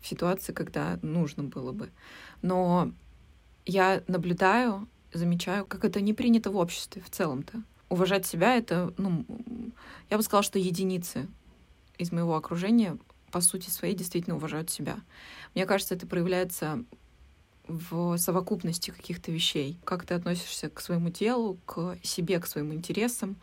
в 0.00 0.06
ситуации, 0.06 0.52
когда 0.52 0.98
нужно 1.02 1.44
было 1.44 1.72
бы. 1.72 1.90
Но 2.40 2.92
я 3.66 4.02
наблюдаю, 4.08 4.88
замечаю, 5.12 5.66
как 5.66 5.84
это 5.84 6.00
не 6.00 6.14
принято 6.14 6.50
в 6.50 6.56
обществе 6.56 7.02
в 7.02 7.10
целом-то. 7.10 7.62
Уважать 7.90 8.26
себя— 8.26 8.56
это, 8.56 8.94
ну, 8.96 9.26
я 10.08 10.16
бы 10.16 10.22
сказала, 10.22 10.42
что 10.42 10.58
единицы 10.58 11.28
из 11.98 12.12
моего 12.12 12.36
окружения 12.36 12.96
по 13.30 13.40
сути 13.40 13.70
своей 13.70 13.94
действительно 13.94 14.36
уважают 14.36 14.70
себя. 14.70 14.98
Мне 15.54 15.66
кажется, 15.66 15.94
это 15.94 16.06
проявляется 16.06 16.84
в 17.66 18.16
совокупности 18.16 18.90
каких-то 18.90 19.30
вещей. 19.30 19.78
Как 19.84 20.06
ты 20.06 20.14
относишься 20.14 20.70
к 20.70 20.80
своему 20.80 21.10
телу, 21.10 21.58
к 21.66 21.98
себе, 22.02 22.40
к 22.40 22.46
своим 22.46 22.72
интересам, 22.72 23.36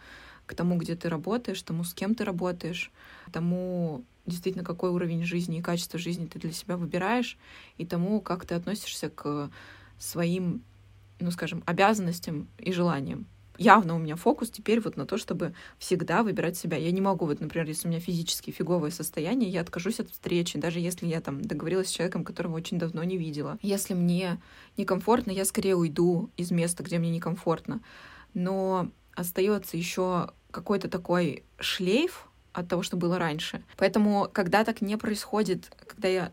к 0.46 0.56
тому, 0.56 0.78
где 0.78 0.96
ты 0.96 1.10
работаешь, 1.10 1.62
тому, 1.62 1.84
с 1.84 1.94
кем 1.94 2.16
ты 2.16 2.24
работаешь, 2.24 2.92
тому, 3.32 4.04
действительно, 4.26 4.64
какой 4.64 4.90
уровень 4.90 5.24
жизни 5.24 5.60
и 5.60 5.62
качество 5.62 6.00
жизни 6.00 6.26
ты 6.26 6.40
для 6.40 6.52
себя 6.52 6.78
выбираешь, 6.78 7.38
и 7.78 7.86
тому, 7.86 8.22
как 8.22 8.46
ты 8.46 8.56
относишься 8.56 9.10
к 9.10 9.50
своим, 10.00 10.64
ну, 11.20 11.32
скажем, 11.32 11.64
обязанностям 11.66 12.48
и 12.58 12.72
желаниям. 12.72 13.28
Явно 13.58 13.96
у 13.96 13.98
меня 13.98 14.16
фокус 14.16 14.50
теперь 14.50 14.80
вот 14.82 14.98
на 14.98 15.06
то, 15.06 15.18
чтобы 15.18 15.54
всегда 15.78 16.24
выбирать 16.24 16.58
себя. 16.58 16.78
Я 16.78 16.92
не 16.92 17.02
могу, 17.02 17.26
вот, 17.26 17.40
например, 17.40 17.68
если 17.68 17.88
у 17.88 17.92
меня 17.92 18.00
физически 18.00 18.52
фиговое 18.52 18.92
состояние, 18.92 19.50
я 19.50 19.62
откажусь 19.62 20.00
от 20.00 20.10
встречи, 20.10 20.60
даже 20.60 20.80
если 20.80 21.08
я 21.08 21.22
там 21.22 21.42
договорилась 21.42 21.88
с 21.88 21.92
человеком, 21.92 22.24
которого 22.24 22.56
очень 22.56 22.80
давно 22.80 23.04
не 23.04 23.18
видела. 23.18 23.58
Если 23.62 23.94
мне 23.94 24.42
некомфортно, 24.78 25.32
я 25.32 25.46
скорее 25.46 25.76
уйду 25.76 26.30
из 26.38 26.52
места, 26.52 26.84
где 26.84 27.00
мне 27.00 27.10
некомфортно. 27.10 27.82
Но 28.34 28.90
остается 29.16 29.78
еще 29.78 30.32
какой-то 30.52 30.90
такой 30.90 31.44
шлейф 31.60 32.28
от 32.54 32.68
того, 32.70 32.84
что 32.84 32.98
было 32.98 33.18
раньше. 33.20 33.64
Поэтому, 33.78 34.30
когда 34.32 34.64
так 34.64 34.82
не 34.82 34.98
происходит, 34.98 35.72
когда 35.88 36.08
я 36.08 36.32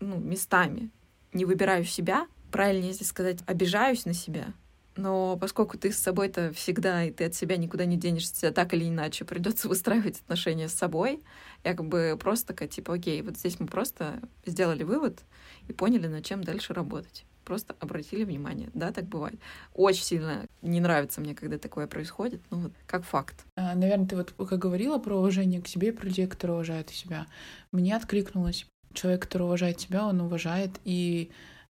ну, 0.00 0.18
местами 0.18 0.90
не 1.32 1.44
выбираю 1.44 1.84
себя, 1.84 2.26
правильнее 2.50 2.92
здесь 2.92 3.08
сказать, 3.08 3.38
обижаюсь 3.46 4.04
на 4.04 4.14
себя, 4.14 4.52
но 4.96 5.36
поскольку 5.36 5.78
ты 5.78 5.92
с 5.92 5.98
собой-то 5.98 6.52
всегда, 6.52 7.04
и 7.04 7.10
ты 7.10 7.24
от 7.24 7.34
себя 7.34 7.56
никуда 7.56 7.84
не 7.84 7.96
денешься, 7.96 8.52
так 8.52 8.74
или 8.74 8.88
иначе, 8.88 9.24
придется 9.24 9.68
выстраивать 9.70 10.20
отношения 10.20 10.68
с 10.68 10.74
собой, 10.74 11.22
я 11.64 11.74
как 11.74 11.86
бы 11.86 12.16
просто 12.20 12.48
такая, 12.48 12.68
типа, 12.68 12.94
окей, 12.94 13.22
вот 13.22 13.36
здесь 13.36 13.58
мы 13.60 13.66
просто 13.66 14.20
сделали 14.44 14.82
вывод 14.82 15.20
и 15.68 15.72
поняли, 15.72 16.06
над 16.06 16.24
чем 16.24 16.44
дальше 16.44 16.74
работать. 16.74 17.24
Просто 17.44 17.74
обратили 17.80 18.22
внимание. 18.22 18.70
Да, 18.72 18.92
так 18.92 19.06
бывает. 19.06 19.40
Очень 19.74 20.04
сильно 20.04 20.46
не 20.60 20.80
нравится 20.80 21.20
мне, 21.20 21.34
когда 21.34 21.58
такое 21.58 21.88
происходит, 21.88 22.40
ну 22.50 22.58
вот 22.58 22.72
как 22.86 23.04
факт. 23.04 23.44
А, 23.56 23.74
наверное, 23.74 24.06
ты 24.06 24.14
вот 24.14 24.32
как 24.32 24.58
говорила 24.58 24.98
про 24.98 25.16
уважение 25.16 25.60
к 25.60 25.66
себе, 25.66 25.92
про 25.92 26.06
людей, 26.06 26.28
которые 26.28 26.56
уважают 26.56 26.90
себя. 26.90 27.26
Мне 27.72 27.96
откликнулось. 27.96 28.66
Человек, 28.94 29.22
который 29.22 29.44
уважает 29.44 29.80
себя, 29.80 30.06
он 30.06 30.20
уважает 30.20 30.70
и 30.84 31.30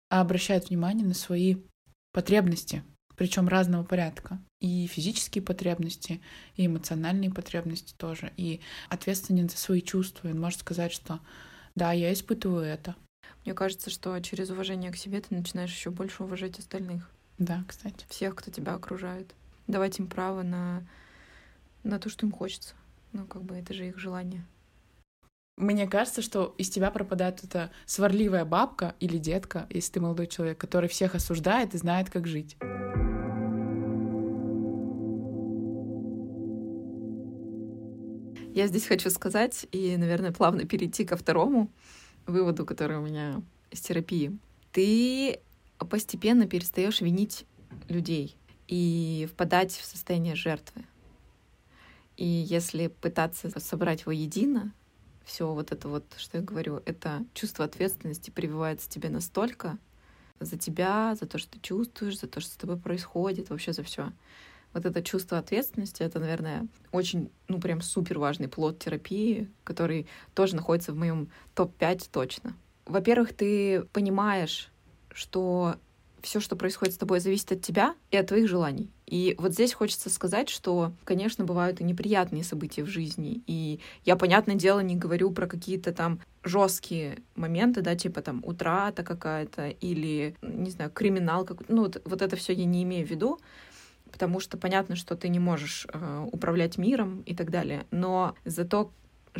обращает 0.09 0.69
внимание 0.69 1.05
на 1.07 1.15
свои 1.15 1.57
потребности, 2.13 2.85
причем 3.17 3.49
разного 3.49 3.83
порядка. 3.85 4.39
И 4.61 4.87
физические 4.87 5.43
потребности, 5.43 6.21
и 6.57 6.67
эмоциональные 6.67 7.31
потребности 7.31 7.95
тоже. 7.97 8.33
И 8.37 8.61
ответственен 8.89 9.49
за 9.49 9.57
свои 9.57 9.83
чувства. 9.83 10.29
Он 10.29 10.41
может 10.41 10.61
сказать, 10.61 10.93
что 10.93 11.21
да, 11.75 11.93
я 11.93 12.13
испытываю 12.13 12.65
это. 12.65 12.95
Мне 13.45 13.55
кажется, 13.55 13.91
что 13.91 14.19
через 14.21 14.51
уважение 14.51 14.91
к 14.91 14.97
себе 14.97 15.21
ты 15.21 15.35
начинаешь 15.35 15.75
еще 15.75 15.91
больше 15.91 16.25
уважать 16.25 16.59
остальных. 16.59 17.11
Да, 17.39 17.65
кстати. 17.69 18.07
Всех, 18.09 18.35
кто 18.35 18.51
тебя 18.51 18.75
окружает. 18.75 19.35
Давать 19.67 19.99
им 19.99 20.07
право 20.07 20.43
на, 20.43 20.87
на 21.83 21.99
то, 21.99 22.09
что 22.09 22.27
им 22.27 22.33
хочется. 22.33 22.75
Ну, 23.13 23.27
как 23.27 23.43
бы 23.43 23.57
это 23.57 23.75
же 23.75 23.89
их 23.89 23.99
желание. 23.99 24.45
Мне 25.57 25.87
кажется, 25.87 26.21
что 26.21 26.55
из 26.59 26.69
тебя 26.69 26.91
пропадает 26.91 27.43
эта 27.43 27.71
сварливая 27.87 28.45
бабка 28.45 28.95
или 29.01 29.17
детка, 29.17 29.67
если 29.71 29.93
ты 29.93 30.01
молодой 30.01 30.27
человек, 30.27 30.59
который 30.59 30.87
всех 30.87 31.15
осуждает 31.15 31.75
и 31.75 31.79
знает, 31.79 32.11
как 32.11 32.27
жить. 32.27 32.59
Я 38.55 38.67
здесь 38.67 38.87
хочу 38.87 39.09
сказать 39.09 39.67
и, 39.73 39.97
наверное, 39.97 40.33
плавно 40.33 40.67
перейти 40.67 41.07
ко 41.07 41.17
второму 41.17 41.71
выводу, 42.27 42.67
который 42.67 42.99
у 42.99 43.03
меня 43.03 43.41
из 43.71 43.81
терапии. 43.81 44.37
Ты 44.73 45.41
постепенно 45.79 46.47
перестаешь 46.47 47.01
винить 47.01 47.47
людей 47.89 48.37
и 48.69 49.27
впадать 49.33 49.73
в 49.73 49.85
состояние 49.87 50.35
жертвы. 50.35 50.85
И 52.19 52.27
если 52.27 52.89
пытаться 52.89 53.51
собрать 53.59 54.05
воедино, 54.05 54.73
все 55.27 55.53
вот 55.53 55.73
это 55.73 55.89
вот, 55.89 56.05
что 56.17 56.39
я 56.39 56.45
говорю, 56.45 56.81
это 56.87 57.25
чувство 57.35 57.65
ответственности 57.65 58.31
прививается 58.31 58.89
тебе 58.89 59.11
настолько 59.11 59.77
за 60.39 60.57
тебя, 60.57 61.15
за 61.17 61.27
то, 61.27 61.37
что 61.39 61.51
ты 61.51 61.61
чувствуешь, 61.61 62.21
за 62.21 62.29
то, 62.29 62.41
что 62.41 62.53
с 62.53 62.57
тобой 62.57 62.79
происходит, 62.79 63.51
вообще 63.51 63.73
за 63.73 63.83
все, 63.83 64.13
вот 64.73 64.87
это 64.87 65.03
чувство 65.03 65.39
ответственности, 65.39 66.03
это, 66.03 66.21
наверное, 66.21 66.67
очень, 66.93 67.31
ну, 67.49 67.61
прям 67.61 67.81
супер 67.81 68.19
важный 68.19 68.49
плод 68.49 68.79
терапии, 68.79 69.51
который 69.65 70.07
тоже 70.35 70.55
находится 70.55 70.93
в 70.93 70.97
моем 70.97 71.31
топ-5 71.55 72.09
точно. 72.13 72.55
Во-первых, 72.85 73.35
ты 73.35 73.83
понимаешь, 73.93 74.71
что 75.11 75.77
все, 76.27 76.41
что 76.41 76.57
происходит 76.57 76.95
с 76.95 76.99
тобой, 76.99 77.21
зависит 77.21 77.53
от 77.53 77.63
тебя 77.63 77.95
и 78.11 78.17
от 78.17 78.27
твоих 78.27 78.49
желаний. 78.49 78.91
И 79.07 79.37
вот 79.39 79.53
здесь 79.53 79.73
хочется 79.73 80.11
сказать, 80.11 80.49
что, 80.49 80.93
конечно, 81.05 81.45
бывают 81.45 81.81
и 81.81 81.85
неприятные 81.85 82.43
события 82.43 82.83
в 82.83 82.89
жизни. 82.89 83.43
И 83.47 83.81
я, 84.05 84.17
понятное 84.17 84.57
дело, 84.57 84.81
не 84.81 84.97
говорю 84.97 85.31
про 85.31 85.47
какие-то 85.47 85.93
там 85.93 86.21
жесткие 86.43 87.19
моменты, 87.37 87.81
да, 87.81 87.95
типа 87.95 88.23
там 88.23 88.43
утрата 88.45 89.05
какая-то 89.05 89.69
или, 89.69 90.35
не 90.43 90.71
знаю, 90.71 90.91
криминал 90.91 91.45
какой-то. 91.45 91.73
Ну, 91.73 91.83
вот, 91.85 92.03
вот 92.05 92.23
это 92.23 92.35
все 92.35 92.53
я 92.53 92.65
не 92.65 92.83
имею 92.83 93.07
в 93.07 93.11
виду 93.11 93.39
потому 94.13 94.41
что 94.41 94.57
понятно, 94.57 94.97
что 94.97 95.15
ты 95.15 95.29
не 95.29 95.39
можешь 95.39 95.87
э, 95.93 96.29
управлять 96.33 96.79
миром 96.79 97.23
и 97.27 97.35
так 97.35 97.51
далее, 97.51 97.85
но 97.91 98.35
за 98.47 98.65
то, 98.65 98.91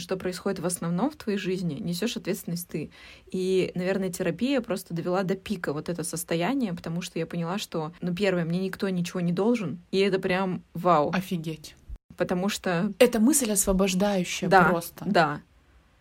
что 0.01 0.17
происходит 0.17 0.59
в 0.59 0.67
основном 0.67 1.11
в 1.11 1.17
твоей 1.17 1.39
жизни, 1.39 1.75
несешь 1.75 2.17
ответственность 2.17 2.69
ты. 2.69 2.91
И, 3.31 3.73
наверное, 3.75 4.11
терапия 4.11 4.61
просто 4.61 4.95
довела 4.95 5.23
до 5.23 5.35
пика 5.35 5.73
вот 5.73 5.89
это 5.89 6.05
состояние, 6.05 6.73
потому 6.73 7.03
что 7.03 7.19
я 7.19 7.27
поняла, 7.27 7.59
что, 7.59 7.93
ну, 8.01 8.15
первое, 8.15 8.45
мне 8.45 8.61
никто 8.61 8.89
ничего 8.89 9.21
не 9.21 9.33
должен, 9.33 9.79
и 9.91 9.99
это 9.99 10.19
прям 10.19 10.63
вау. 10.75 11.11
Офигеть. 11.13 11.77
Потому 12.17 12.49
что... 12.49 12.93
Это 12.99 13.21
мысль 13.21 13.51
освобождающая 13.53 14.49
да, 14.49 14.65
просто. 14.65 15.05
Да, 15.07 15.41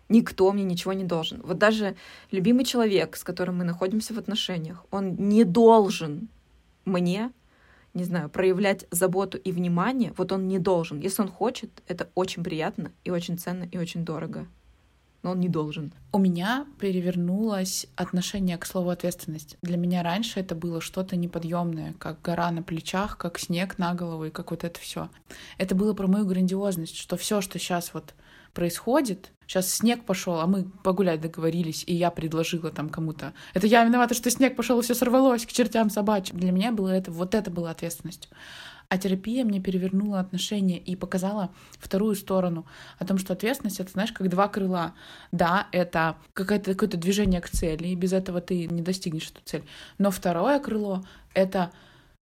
Никто 0.07 0.51
мне 0.51 0.63
ничего 0.63 0.93
не 0.93 1.03
должен. 1.03 1.41
Вот 1.41 1.57
даже 1.57 1.95
любимый 2.29 2.63
человек, 2.63 3.15
с 3.15 3.23
которым 3.23 3.57
мы 3.57 3.63
находимся 3.63 4.13
в 4.13 4.19
отношениях, 4.19 4.85
он 4.91 5.15
не 5.15 5.43
должен 5.43 6.29
мне 6.85 7.31
не 7.95 8.03
знаю, 8.03 8.29
проявлять 8.29 8.85
заботу 8.91 9.37
и 9.37 9.51
внимание, 9.51 10.13
вот 10.17 10.31
он 10.31 10.47
не 10.47 10.59
должен. 10.59 10.99
Если 10.99 11.21
он 11.21 11.29
хочет, 11.29 11.81
это 11.87 12.09
очень 12.13 12.43
приятно 12.43 12.91
и 13.05 13.09
очень 13.09 13.39
ценно 13.39 13.63
и 13.63 13.77
очень 13.77 14.05
дорого. 14.05 14.47
Но 15.23 15.31
он 15.31 15.39
не 15.39 15.49
должен. 15.49 15.91
У 16.11 16.19
меня 16.19 16.67
перевернулось 16.79 17.87
отношение 17.95 18.57
к 18.57 18.65
слову 18.65 18.91
ответственность. 18.91 19.57
Для 19.63 19.77
меня 19.77 20.03
раньше 20.03 20.39
это 20.39 20.53
было 20.53 20.81
что-то 20.81 21.15
неподъемное, 21.15 21.95
как 21.97 22.21
гора 22.21 22.51
на 22.51 22.61
плечах, 22.61 23.17
как 23.17 23.39
снег 23.39 23.79
на 23.79 23.95
голову 23.95 24.25
и 24.25 24.29
как 24.29 24.51
вот 24.51 24.63
это 24.63 24.79
все. 24.79 25.09
Это 25.57 25.73
было 25.73 25.93
про 25.93 26.05
мою 26.05 26.27
грандиозность, 26.27 26.97
что 26.97 27.17
все, 27.17 27.41
что 27.41 27.57
сейчас 27.57 27.93
вот 27.93 28.13
происходит. 28.55 29.31
Сейчас 29.45 29.71
снег 29.71 30.05
пошел, 30.05 30.39
а 30.39 30.47
мы 30.47 30.63
погулять 30.83 31.21
договорились, 31.21 31.83
и 31.85 31.93
я 31.93 32.09
предложила 32.09 32.71
там 32.71 32.89
кому-то. 32.89 33.33
Это 33.53 33.67
я 33.67 33.85
виновата, 33.85 34.15
что 34.15 34.31
снег 34.31 34.55
пошел 34.55 34.79
и 34.79 34.81
все 34.81 34.95
сорвалось 34.95 35.45
к 35.45 35.51
чертям 35.51 35.91
собачьим. 35.91 36.39
Для 36.39 36.51
меня 36.51 36.71
было 36.71 36.89
это, 36.89 37.11
вот 37.11 37.35
это 37.35 37.51
было 37.51 37.69
ответственностью. 37.69 38.31
А 38.89 38.97
терапия 38.97 39.43
мне 39.43 39.59
перевернула 39.59 40.19
отношения 40.19 40.79
и 40.79 40.95
показала 40.95 41.51
вторую 41.79 42.15
сторону 42.15 42.65
о 42.97 43.05
том, 43.05 43.17
что 43.17 43.33
ответственность 43.33 43.79
это, 43.79 43.91
знаешь, 43.91 44.11
как 44.11 44.29
два 44.29 44.47
крыла. 44.47 44.93
Да, 45.31 45.67
это 45.71 46.17
какое-то 46.33 46.73
какое 46.73 46.89
движение 46.89 47.41
к 47.41 47.49
цели, 47.49 47.89
и 47.89 47.95
без 47.95 48.13
этого 48.13 48.41
ты 48.41 48.65
не 48.65 48.81
достигнешь 48.81 49.29
эту 49.29 49.41
цель. 49.43 49.63
Но 49.97 50.09
второе 50.09 50.59
крыло 50.59 51.05
это 51.33 51.71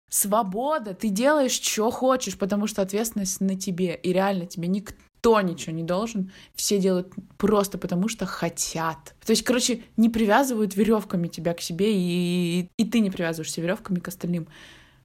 свобода, 0.09 0.95
ты 0.95 1.09
делаешь, 1.09 1.53
что 1.53 1.91
хочешь, 1.91 2.39
потому 2.39 2.67
что 2.67 2.83
ответственность 2.83 3.41
на 3.41 3.59
тебе, 3.59 3.95
и 3.95 4.13
реально 4.13 4.47
тебе 4.47 4.69
никто 4.69 4.95
никто 5.27 5.41
ничего 5.41 5.75
не 5.75 5.83
должен, 5.83 6.31
все 6.55 6.79
делают 6.79 7.13
просто 7.37 7.79
потому, 7.79 8.09
что 8.09 8.27
хотят. 8.27 9.15
То 9.25 9.31
есть, 9.33 9.43
короче, 9.43 9.83
не 9.97 10.09
привязывают 10.09 10.77
веревками 10.77 11.29
тебя 11.29 11.53
к 11.55 11.61
себе, 11.61 11.93
и, 11.93 12.69
и 12.77 12.85
ты 12.85 13.01
не 13.01 13.11
привязываешься 13.11 13.61
веревками 13.61 13.99
к 13.99 14.09
остальным. 14.09 14.47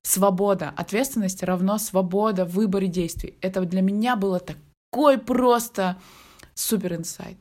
Свобода, 0.03 0.73
ответственность 0.75 1.43
равно 1.43 1.77
свобода 1.77 2.45
в 2.45 2.53
выборе 2.53 2.87
действий. 2.87 3.35
Это 3.41 3.61
для 3.61 3.81
меня 3.81 4.15
было 4.15 4.39
такой 4.39 5.17
просто 5.17 5.97
супер 6.53 6.93
инсайт. 6.93 7.37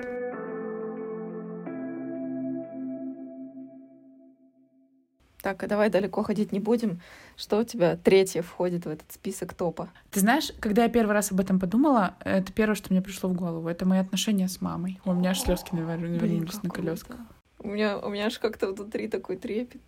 Так, 5.43 5.63
а 5.63 5.67
давай 5.67 5.89
далеко 5.89 6.23
ходить 6.23 6.53
не 6.53 6.61
будем. 6.61 7.01
Что 7.37 7.59
у 7.59 7.65
тебя 7.65 7.97
третье 7.97 8.43
входит 8.43 8.85
в 8.85 8.89
этот 8.89 9.11
список 9.13 9.55
топа? 9.55 9.89
Ты 10.11 10.21
знаешь, 10.21 10.53
когда 10.61 10.85
я 10.85 10.89
первый 10.89 11.13
раз 11.13 11.33
об 11.33 11.41
этом 11.41 11.59
подумала, 11.59 12.15
это 12.25 12.53
первое, 12.53 12.75
что 12.75 12.93
мне 12.93 13.01
пришло 13.01 13.31
в 13.31 13.35
голову. 13.35 13.69
Это 13.69 13.87
мои 13.87 13.99
отношения 14.01 14.49
с 14.49 14.61
мамой. 14.61 15.01
У 15.05 15.13
меня 15.13 15.31
аж 15.31 15.41
слезки 15.41 15.75
навернулись 15.75 16.63
на 16.63 16.71
колесках. 16.71 17.17
У 17.59 17.69
меня, 17.69 17.99
у 17.99 18.11
меня 18.11 18.27
аж 18.27 18.39
как-то 18.39 18.73
внутри 18.73 19.09
такой 19.09 19.37
трепет. 19.37 19.83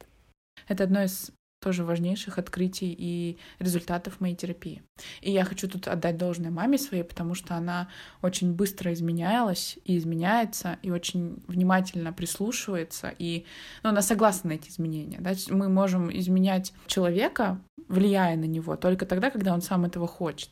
Это 0.69 0.85
одно 0.85 1.03
из 1.03 1.33
тоже 1.63 1.85
важнейших 1.85 2.39
открытий 2.39 2.95
и 2.97 3.39
результатов 3.61 4.21
моей 4.21 4.35
терапии. 4.35 4.83
И 5.21 5.31
я 5.31 5.45
хочу 5.45 5.69
тут 5.69 5.87
отдать 5.89 6.17
должное 6.17 6.51
маме 6.51 6.77
своей, 6.77 7.05
потому 7.05 7.35
что 7.35 7.55
она 7.55 7.89
очень 8.21 8.53
быстро 8.53 8.93
изменялась 8.93 9.79
и 9.85 9.97
изменяется, 9.97 10.79
и 10.83 10.91
очень 10.91 11.43
внимательно 11.47 12.13
прислушивается, 12.13 13.15
и 13.17 13.47
ну, 13.83 13.91
она 13.91 14.03
согласна 14.03 14.51
на 14.51 14.55
эти 14.55 14.69
изменения. 14.69 15.19
Да? 15.21 15.33
Мы 15.49 15.69
можем 15.69 16.11
изменять 16.11 16.73
человека, 16.87 17.61
влияя 17.89 18.37
на 18.37 18.47
него, 18.47 18.77
только 18.77 19.07
тогда, 19.07 19.31
когда 19.31 19.55
он 19.55 19.63
сам 19.63 19.85
этого 19.85 20.09
хочет. 20.09 20.51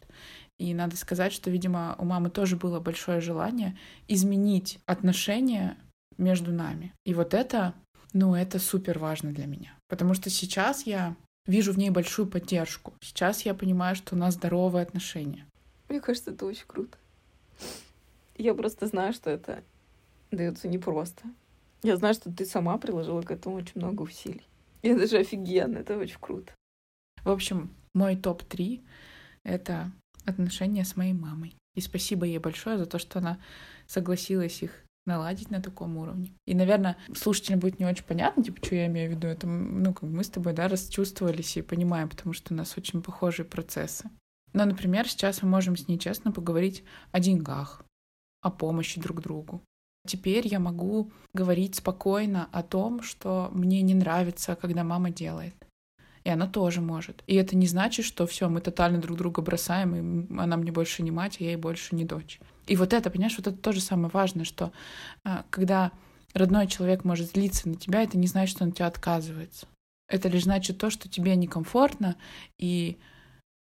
И 0.59 0.75
надо 0.75 0.97
сказать, 0.97 1.33
что, 1.33 1.51
видимо, 1.51 1.97
у 1.99 2.05
мамы 2.05 2.31
тоже 2.31 2.57
было 2.57 2.81
большое 2.81 3.21
желание 3.21 3.77
изменить 4.09 4.79
отношения 4.87 5.77
между 6.19 6.53
нами. 6.53 6.93
И 7.05 7.15
вот 7.15 7.35
это 7.35 7.75
ну, 8.13 8.35
это 8.35 8.59
супер 8.59 8.99
важно 8.99 9.33
для 9.33 9.47
меня. 9.47 9.75
Потому 9.89 10.15
что 10.15 10.31
сейчас 10.31 10.87
я 10.87 11.17
вижу 11.47 11.73
в 11.73 11.79
ней 11.79 11.91
большую 11.91 12.29
поддержку. 12.29 12.93
Сейчас 13.01 13.43
я 13.43 13.55
понимаю, 13.55 13.97
что 13.97 14.15
у 14.15 14.19
нас 14.19 14.35
здоровые 14.35 14.83
отношения. 14.83 15.47
Мне 15.89 16.01
кажется, 16.01 16.31
это 16.31 16.47
очень 16.47 16.67
круто. 16.67 16.97
Я 18.37 18.55
просто 18.55 18.87
знаю, 18.87 19.13
что 19.13 19.31
это 19.31 19.63
дается 20.31 20.69
непросто. 20.69 21.23
Я 21.83 21.97
знаю, 21.97 22.15
что 22.15 22.31
ты 22.31 22.45
сама 22.45 22.79
приложила 22.79 23.23
к 23.23 23.31
этому 23.31 23.57
очень 23.57 23.73
много 23.81 24.03
усилий. 24.03 24.47
И 24.83 24.89
это 24.89 25.07
же 25.07 25.19
офигенно, 25.19 25.79
это 25.79 25.99
очень 25.99 26.19
круто. 26.21 26.53
В 27.25 27.31
общем, 27.31 27.71
мой 27.95 28.17
топ-3— 28.17 28.81
это 29.45 29.91
отношения 30.25 30.85
с 30.85 30.97
моей 30.97 31.13
мамой. 31.13 31.57
И 31.75 31.81
спасибо 31.81 32.27
ей 32.27 32.39
большое 32.39 32.79
за 32.79 32.87
то, 32.87 32.99
что 32.99 33.19
она 33.19 33.39
согласилась 33.87 34.63
их 34.63 34.85
наладить 35.11 35.51
на 35.51 35.61
таком 35.61 35.97
уровне. 35.97 36.33
И, 36.47 36.55
наверное, 36.55 36.97
слушателям 37.15 37.61
будет 37.61 37.79
не 37.79 37.87
очень 37.87 38.05
понятно, 38.05 38.43
типа, 38.43 38.65
что 38.65 38.75
я 38.75 38.87
имею 38.87 39.11
в 39.11 39.15
виду. 39.15 39.27
Это, 39.27 39.47
ну, 39.47 39.93
как 39.93 40.05
мы 40.05 40.25
с 40.25 40.31
тобой, 40.31 40.53
да, 40.53 40.69
расчувствовались 40.69 41.57
и 41.57 41.63
понимаем, 41.63 42.09
потому 42.09 42.33
что 42.33 42.55
у 42.55 42.57
нас 42.57 42.79
очень 42.79 43.03
похожие 43.03 43.45
процессы. 43.45 44.09
Но, 44.53 44.65
например, 44.65 45.09
сейчас 45.09 45.43
мы 45.43 45.49
можем 45.49 45.77
с 45.77 45.89
ней 45.89 45.99
честно 45.99 46.33
поговорить 46.33 46.85
о 47.13 47.21
деньгах, 47.21 47.85
о 48.43 48.51
помощи 48.51 49.01
друг 49.01 49.21
другу. 49.21 49.63
Теперь 50.07 50.47
я 50.47 50.59
могу 50.59 51.13
говорить 51.35 51.77
спокойно 51.77 52.49
о 52.53 52.63
том, 52.63 53.03
что 53.03 53.51
мне 53.53 53.83
не 53.83 53.95
нравится, 53.95 54.57
когда 54.57 54.83
мама 54.83 55.11
делает. 55.11 55.55
И 56.25 56.31
она 56.31 56.47
тоже 56.47 56.81
может. 56.81 57.23
И 57.27 57.35
это 57.35 57.57
не 57.57 57.67
значит, 57.67 58.05
что 58.05 58.27
все, 58.27 58.49
мы 58.49 58.61
тотально 58.61 58.99
друг 58.99 59.17
друга 59.17 59.43
бросаем, 59.43 59.95
и 59.95 60.39
она 60.39 60.57
мне 60.57 60.73
больше 60.73 61.03
не 61.03 61.11
мать, 61.11 61.37
а 61.41 61.45
я 61.45 61.51
ей 61.51 61.57
больше 61.57 61.95
не 61.95 62.05
дочь. 62.05 62.41
И 62.67 62.77
вот 62.77 62.93
это, 62.93 63.11
понимаешь, 63.11 63.37
вот 63.37 63.47
это 63.47 63.57
тоже 63.57 63.81
самое 63.81 64.11
важное, 64.13 64.45
что 64.45 64.73
а, 65.25 65.45
когда 65.51 65.93
родной 66.35 66.67
человек 66.67 67.05
может 67.05 67.33
злиться 67.33 67.69
на 67.69 67.75
тебя, 67.75 68.03
это 68.03 68.19
не 68.19 68.27
значит, 68.27 68.57
что 68.57 68.65
он 68.65 68.73
тебя 68.73 68.87
отказывается. 68.87 69.67
Это 70.09 70.29
лишь 70.29 70.45
значит 70.45 70.79
то, 70.79 70.91
что 70.91 71.09
тебе 71.09 71.37
некомфортно, 71.37 72.17
и 72.59 72.99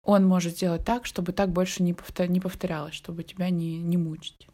он 0.03 0.27
может 0.27 0.55
сделать 0.55 0.85
так, 0.85 1.07
чтобы 1.07 1.33
так 1.33 1.51
больше 1.51 1.83
не, 1.83 1.93
повтор... 1.93 2.29
не 2.29 2.41
повторялось, 2.41 2.95
чтобы 2.95 3.23
тебя 3.23 3.51
не, 3.51 3.79
не 3.79 3.97
мучить. 3.97 4.49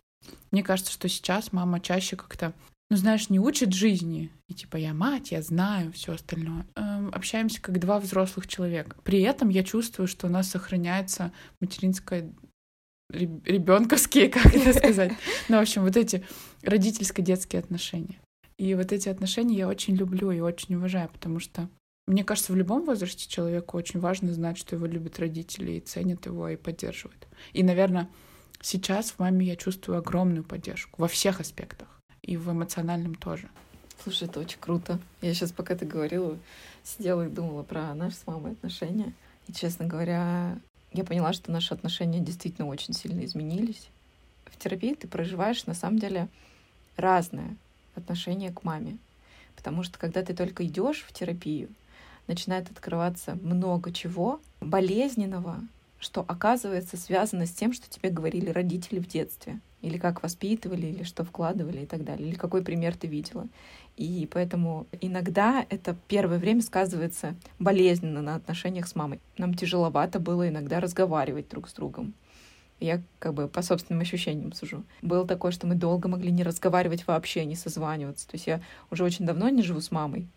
Мне 0.50 0.62
кажется, 0.62 0.92
что 0.92 1.08
сейчас 1.08 1.52
мама 1.52 1.80
чаще 1.80 2.16
как-то, 2.16 2.52
ну, 2.90 2.96
знаешь, 2.96 3.30
не 3.30 3.38
учит 3.38 3.72
жизни. 3.72 4.32
И 4.48 4.54
типа 4.54 4.76
я 4.76 4.92
мать, 4.92 5.30
я 5.30 5.42
знаю 5.42 5.92
все 5.92 6.14
остальное. 6.14 6.66
Эм, 6.74 7.10
общаемся 7.12 7.60
как 7.60 7.78
два 7.78 8.00
взрослых 8.00 8.48
человека. 8.48 8.96
При 9.04 9.20
этом 9.22 9.48
я 9.48 9.62
чувствую, 9.62 10.08
что 10.08 10.26
у 10.26 10.30
нас 10.30 10.48
сохраняется 10.48 11.32
материнская 11.60 12.32
ребенковские, 13.10 14.28
как 14.30 14.54
это 14.54 14.72
сказать. 14.72 15.12
Ну, 15.48 15.56
в 15.58 15.60
общем, 15.60 15.82
вот 15.82 15.96
эти 15.96 16.24
родительско-детские 16.62 17.60
отношения. 17.60 18.20
И 18.58 18.74
вот 18.74 18.92
эти 18.92 19.08
отношения 19.08 19.56
я 19.56 19.68
очень 19.68 19.96
люблю 19.96 20.30
и 20.30 20.40
очень 20.40 20.74
уважаю, 20.76 21.10
потому 21.10 21.40
что 21.40 21.68
мне 22.06 22.22
кажется, 22.22 22.52
в 22.52 22.56
любом 22.56 22.84
возрасте 22.84 23.28
человеку 23.28 23.76
очень 23.76 23.98
важно 23.98 24.32
знать, 24.32 24.58
что 24.58 24.76
его 24.76 24.86
любят 24.86 25.18
родители 25.18 25.72
и 25.72 25.80
ценят 25.80 26.26
его 26.26 26.48
и 26.48 26.56
поддерживают. 26.56 27.26
И, 27.52 27.64
наверное, 27.64 28.08
сейчас 28.60 29.10
в 29.10 29.18
маме 29.18 29.44
я 29.46 29.56
чувствую 29.56 29.98
огромную 29.98 30.44
поддержку 30.44 31.02
во 31.02 31.08
всех 31.08 31.40
аспектах. 31.40 31.88
И 32.22 32.36
в 32.36 32.50
эмоциональном 32.50 33.16
тоже. 33.16 33.48
Слушай, 34.02 34.28
это 34.28 34.40
очень 34.40 34.58
круто. 34.60 35.00
Я 35.20 35.34
сейчас, 35.34 35.50
пока 35.50 35.74
ты 35.74 35.84
говорила, 35.84 36.38
сидела 36.84 37.26
и 37.26 37.30
думала 37.30 37.64
про 37.64 37.92
наши 37.94 38.16
с 38.16 38.26
мамой 38.26 38.52
отношения. 38.52 39.12
И, 39.48 39.52
честно 39.52 39.86
говоря, 39.86 40.58
я 40.96 41.04
поняла, 41.04 41.32
что 41.32 41.50
наши 41.50 41.74
отношения 41.74 42.20
действительно 42.20 42.66
очень 42.66 42.94
сильно 42.94 43.24
изменились. 43.24 43.88
В 44.46 44.58
терапии 44.58 44.94
ты 44.94 45.06
проживаешь, 45.06 45.66
на 45.66 45.74
самом 45.74 45.98
деле, 45.98 46.28
разное 46.96 47.56
отношение 47.94 48.52
к 48.52 48.64
маме. 48.64 48.98
Потому 49.54 49.82
что 49.82 49.98
когда 49.98 50.22
ты 50.22 50.34
только 50.34 50.64
идешь 50.64 51.04
в 51.06 51.12
терапию, 51.12 51.68
начинает 52.26 52.70
открываться 52.70 53.38
много 53.42 53.92
чего 53.92 54.40
болезненного, 54.60 55.60
что 55.98 56.24
оказывается 56.26 56.96
связано 56.96 57.46
с 57.46 57.52
тем, 57.52 57.72
что 57.72 57.88
тебе 57.88 58.10
говорили 58.10 58.50
родители 58.50 58.98
в 58.98 59.08
детстве, 59.08 59.60
или 59.82 59.98
как 59.98 60.22
воспитывали, 60.22 60.86
или 60.86 61.02
что 61.04 61.24
вкладывали 61.24 61.82
и 61.82 61.86
так 61.86 62.04
далее, 62.04 62.28
или 62.28 62.36
какой 62.36 62.62
пример 62.62 62.96
ты 62.96 63.06
видела. 63.06 63.46
И 63.96 64.28
поэтому 64.30 64.86
иногда 65.00 65.64
это 65.70 65.96
первое 66.06 66.38
время 66.38 66.60
сказывается 66.60 67.34
болезненно 67.58 68.20
на 68.20 68.34
отношениях 68.34 68.86
с 68.88 68.94
мамой. 68.94 69.20
Нам 69.38 69.54
тяжеловато 69.54 70.20
было 70.20 70.48
иногда 70.48 70.80
разговаривать 70.80 71.48
друг 71.48 71.68
с 71.68 71.72
другом. 71.72 72.12
Я 72.78 73.02
как 73.18 73.32
бы 73.32 73.48
по 73.48 73.62
собственным 73.62 74.02
ощущениям 74.02 74.52
сужу. 74.52 74.84
Было 75.00 75.26
такое, 75.26 75.50
что 75.50 75.66
мы 75.66 75.74
долго 75.74 76.08
могли 76.08 76.30
не 76.30 76.42
разговаривать 76.42 77.06
вообще, 77.06 77.46
не 77.46 77.56
созваниваться. 77.56 78.28
То 78.28 78.34
есть 78.34 78.46
я 78.46 78.60
уже 78.90 79.02
очень 79.02 79.24
давно 79.24 79.48
не 79.48 79.62
живу 79.62 79.80
с 79.80 79.90
мамой. 79.90 80.28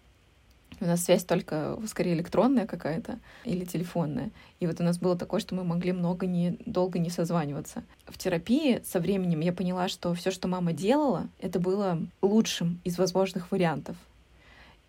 У 0.82 0.86
нас 0.86 1.04
связь 1.04 1.26
только 1.26 1.78
скорее 1.88 2.14
электронная 2.14 2.66
какая-то 2.66 3.20
или 3.44 3.66
телефонная. 3.66 4.32
И 4.60 4.68
вот 4.68 4.80
у 4.80 4.84
нас 4.84 4.98
было 4.98 5.18
такое, 5.18 5.42
что 5.42 5.56
мы 5.56 5.64
могли 5.64 5.92
много 5.92 6.26
не, 6.26 6.58
долго 6.66 7.00
не 7.00 7.10
созваниваться. 7.10 7.84
В 8.08 8.18
терапии 8.18 8.82
со 8.86 9.00
временем 9.00 9.42
я 9.42 9.52
поняла, 9.52 9.90
что 9.90 10.14
все, 10.14 10.32
что 10.32 10.48
мама 10.48 10.72
делала, 10.72 11.28
это 11.40 11.60
было 11.60 12.00
лучшим 12.22 12.80
из 12.86 12.98
возможных 12.98 13.52
вариантов. 13.52 13.98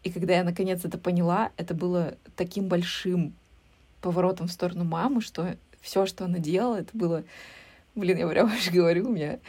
И 0.02 0.10
когда 0.10 0.34
я 0.34 0.44
наконец 0.44 0.84
это 0.84 0.96
поняла, 0.96 1.50
это 1.56 1.74
было 1.74 2.14
таким 2.36 2.68
большим 2.68 3.34
поворотом 4.00 4.48
в 4.48 4.52
сторону 4.52 4.84
мамы, 4.84 5.20
что 5.20 5.56
все, 5.80 6.06
что 6.06 6.24
она 6.24 6.38
делала, 6.38 6.76
это 6.76 6.96
было... 6.96 7.24
Блин, 7.94 8.18
я 8.18 8.28
прямо 8.28 8.52
аж 8.52 8.70
говорю, 8.72 9.08
у 9.08 9.12
меня 9.12 9.40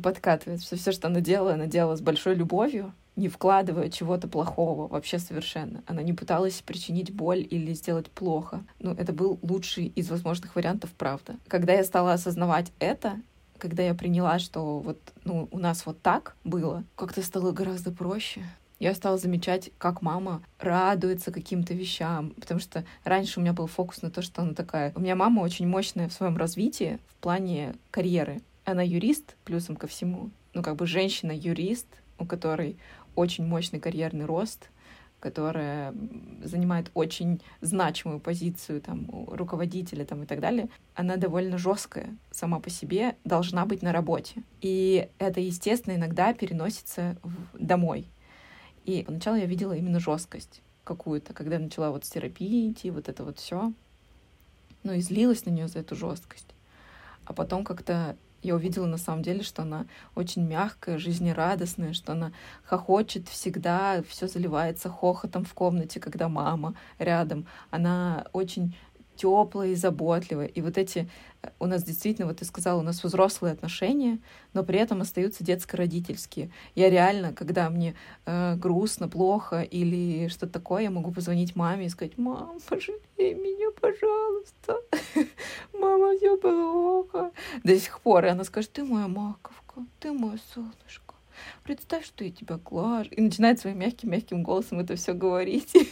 подкатывает, 0.00 0.62
что 0.62 0.76
все, 0.76 0.92
что 0.92 1.08
она 1.08 1.20
делала, 1.20 1.54
она 1.54 1.66
делала 1.66 1.96
с 1.96 2.00
большой 2.00 2.34
любовью, 2.34 2.92
не 3.16 3.28
вкладывая 3.28 3.90
чего-то 3.90 4.28
плохого 4.28 4.88
вообще 4.88 5.18
совершенно. 5.18 5.82
Она 5.86 6.02
не 6.02 6.12
пыталась 6.12 6.62
причинить 6.62 7.12
боль 7.12 7.46
или 7.48 7.72
сделать 7.72 8.10
плохо. 8.10 8.64
Ну, 8.80 8.92
это 8.92 9.12
был 9.12 9.38
лучший 9.42 9.86
из 9.86 10.10
возможных 10.10 10.56
вариантов, 10.56 10.90
правда. 10.96 11.36
Когда 11.48 11.72
я 11.72 11.84
стала 11.84 12.12
осознавать 12.12 12.72
это, 12.78 13.20
когда 13.58 13.82
я 13.82 13.94
приняла, 13.94 14.38
что 14.38 14.80
вот 14.80 14.98
ну, 15.24 15.48
у 15.50 15.58
нас 15.58 15.86
вот 15.86 16.00
так 16.02 16.36
было, 16.44 16.84
как-то 16.96 17.22
стало 17.22 17.52
гораздо 17.52 17.92
проще. 17.92 18.42
Я 18.80 18.94
стала 18.94 19.16
замечать, 19.16 19.70
как 19.78 20.02
мама 20.02 20.42
радуется 20.58 21.30
каким-то 21.30 21.72
вещам, 21.72 22.30
потому 22.30 22.60
что 22.60 22.84
раньше 23.04 23.38
у 23.38 23.42
меня 23.42 23.52
был 23.52 23.66
фокус 23.66 24.02
на 24.02 24.10
то, 24.10 24.20
что 24.20 24.42
она 24.42 24.52
такая... 24.52 24.92
У 24.96 25.00
меня 25.00 25.14
мама 25.14 25.40
очень 25.40 25.66
мощная 25.66 26.08
в 26.08 26.12
своем 26.12 26.36
развитии 26.36 26.98
в 27.08 27.14
плане 27.22 27.76
карьеры. 27.90 28.42
Она 28.64 28.82
юрист, 28.82 29.36
плюсом 29.44 29.76
ко 29.76 29.86
всему. 29.86 30.30
Ну, 30.52 30.62
как 30.62 30.76
бы 30.76 30.86
женщина-юрист, 30.86 31.86
у 32.18 32.26
которой 32.26 32.76
очень 33.14 33.46
мощный 33.46 33.80
карьерный 33.80 34.24
рост, 34.24 34.68
которая 35.20 35.94
занимает 36.42 36.90
очень 36.92 37.40
значимую 37.62 38.20
позицию 38.20 38.82
там, 38.82 39.08
руководителя 39.28 40.04
там, 40.04 40.22
и 40.22 40.26
так 40.26 40.40
далее, 40.40 40.68
она 40.94 41.16
довольно 41.16 41.56
жесткая 41.56 42.14
сама 42.30 42.60
по 42.60 42.68
себе, 42.68 43.16
должна 43.24 43.64
быть 43.64 43.80
на 43.80 43.92
работе. 43.92 44.42
И 44.60 45.08
это, 45.18 45.40
естественно, 45.40 45.94
иногда 45.94 46.34
переносится 46.34 47.16
в... 47.22 47.58
домой. 47.58 48.06
И 48.84 49.02
поначалу 49.02 49.38
я 49.38 49.46
видела 49.46 49.72
именно 49.72 49.98
жесткость 49.98 50.60
какую-то, 50.84 51.32
когда 51.32 51.58
начала 51.58 51.90
вот 51.90 52.04
с 52.04 52.10
терапии 52.10 52.70
идти, 52.70 52.90
вот 52.90 53.08
это 53.08 53.24
вот 53.24 53.38
все. 53.38 53.72
Ну 54.82 54.92
и 54.92 55.00
злилась 55.00 55.46
на 55.46 55.50
нее 55.50 55.68
за 55.68 55.78
эту 55.78 55.96
жесткость. 55.96 56.54
А 57.24 57.32
потом 57.32 57.64
как-то 57.64 58.16
я 58.44 58.54
увидела 58.54 58.86
на 58.86 58.98
самом 58.98 59.22
деле, 59.22 59.42
что 59.42 59.62
она 59.62 59.86
очень 60.14 60.46
мягкая, 60.46 60.98
жизнерадостная, 60.98 61.94
что 61.94 62.12
она 62.12 62.32
хохочет 62.64 63.28
всегда, 63.28 64.02
все 64.08 64.28
заливается 64.28 64.88
хохотом 64.88 65.44
в 65.44 65.54
комнате, 65.54 65.98
когда 65.98 66.28
мама 66.28 66.74
рядом. 66.98 67.46
Она 67.70 68.26
очень 68.32 68.76
теплая 69.16 69.70
и 69.70 69.74
заботливая. 69.74 70.46
И 70.46 70.60
вот 70.60 70.78
эти 70.78 71.08
э, 71.42 71.48
у 71.58 71.66
нас 71.66 71.82
действительно, 71.82 72.26
вот 72.26 72.38
ты 72.38 72.44
сказала, 72.44 72.80
у 72.80 72.82
нас 72.82 73.02
взрослые 73.02 73.52
отношения, 73.52 74.18
но 74.52 74.62
при 74.64 74.78
этом 74.78 75.00
остаются 75.00 75.44
детско-родительские. 75.44 76.50
Я 76.74 76.90
реально, 76.90 77.32
когда 77.32 77.70
мне 77.70 77.94
э, 78.26 78.56
грустно, 78.56 79.08
плохо 79.08 79.62
или 79.62 80.28
что-то 80.28 80.52
такое, 80.52 80.82
я 80.82 80.90
могу 80.90 81.12
позвонить 81.12 81.56
маме 81.56 81.86
и 81.86 81.88
сказать, 81.88 82.18
мам, 82.18 82.58
пожалей 82.68 83.34
меня, 83.34 83.70
пожалуйста. 83.80 84.80
Мама, 85.72 86.16
все 86.16 86.36
плохо. 86.36 87.30
До 87.62 87.78
сих 87.78 88.00
пор. 88.00 88.24
И 88.24 88.28
она 88.28 88.44
скажет, 88.44 88.72
ты 88.72 88.84
моя 88.84 89.08
маковка, 89.08 89.84
ты 90.00 90.12
мое 90.12 90.38
солнышко 90.54 91.14
представь, 91.62 92.06
что 92.06 92.24
я 92.24 92.30
тебя 92.30 92.58
глажу. 92.58 93.10
И 93.10 93.20
начинает 93.20 93.60
своим 93.60 93.78
мягким-мягким 93.78 94.42
голосом 94.42 94.80
это 94.80 94.96
все 94.96 95.12
говорить. 95.12 95.72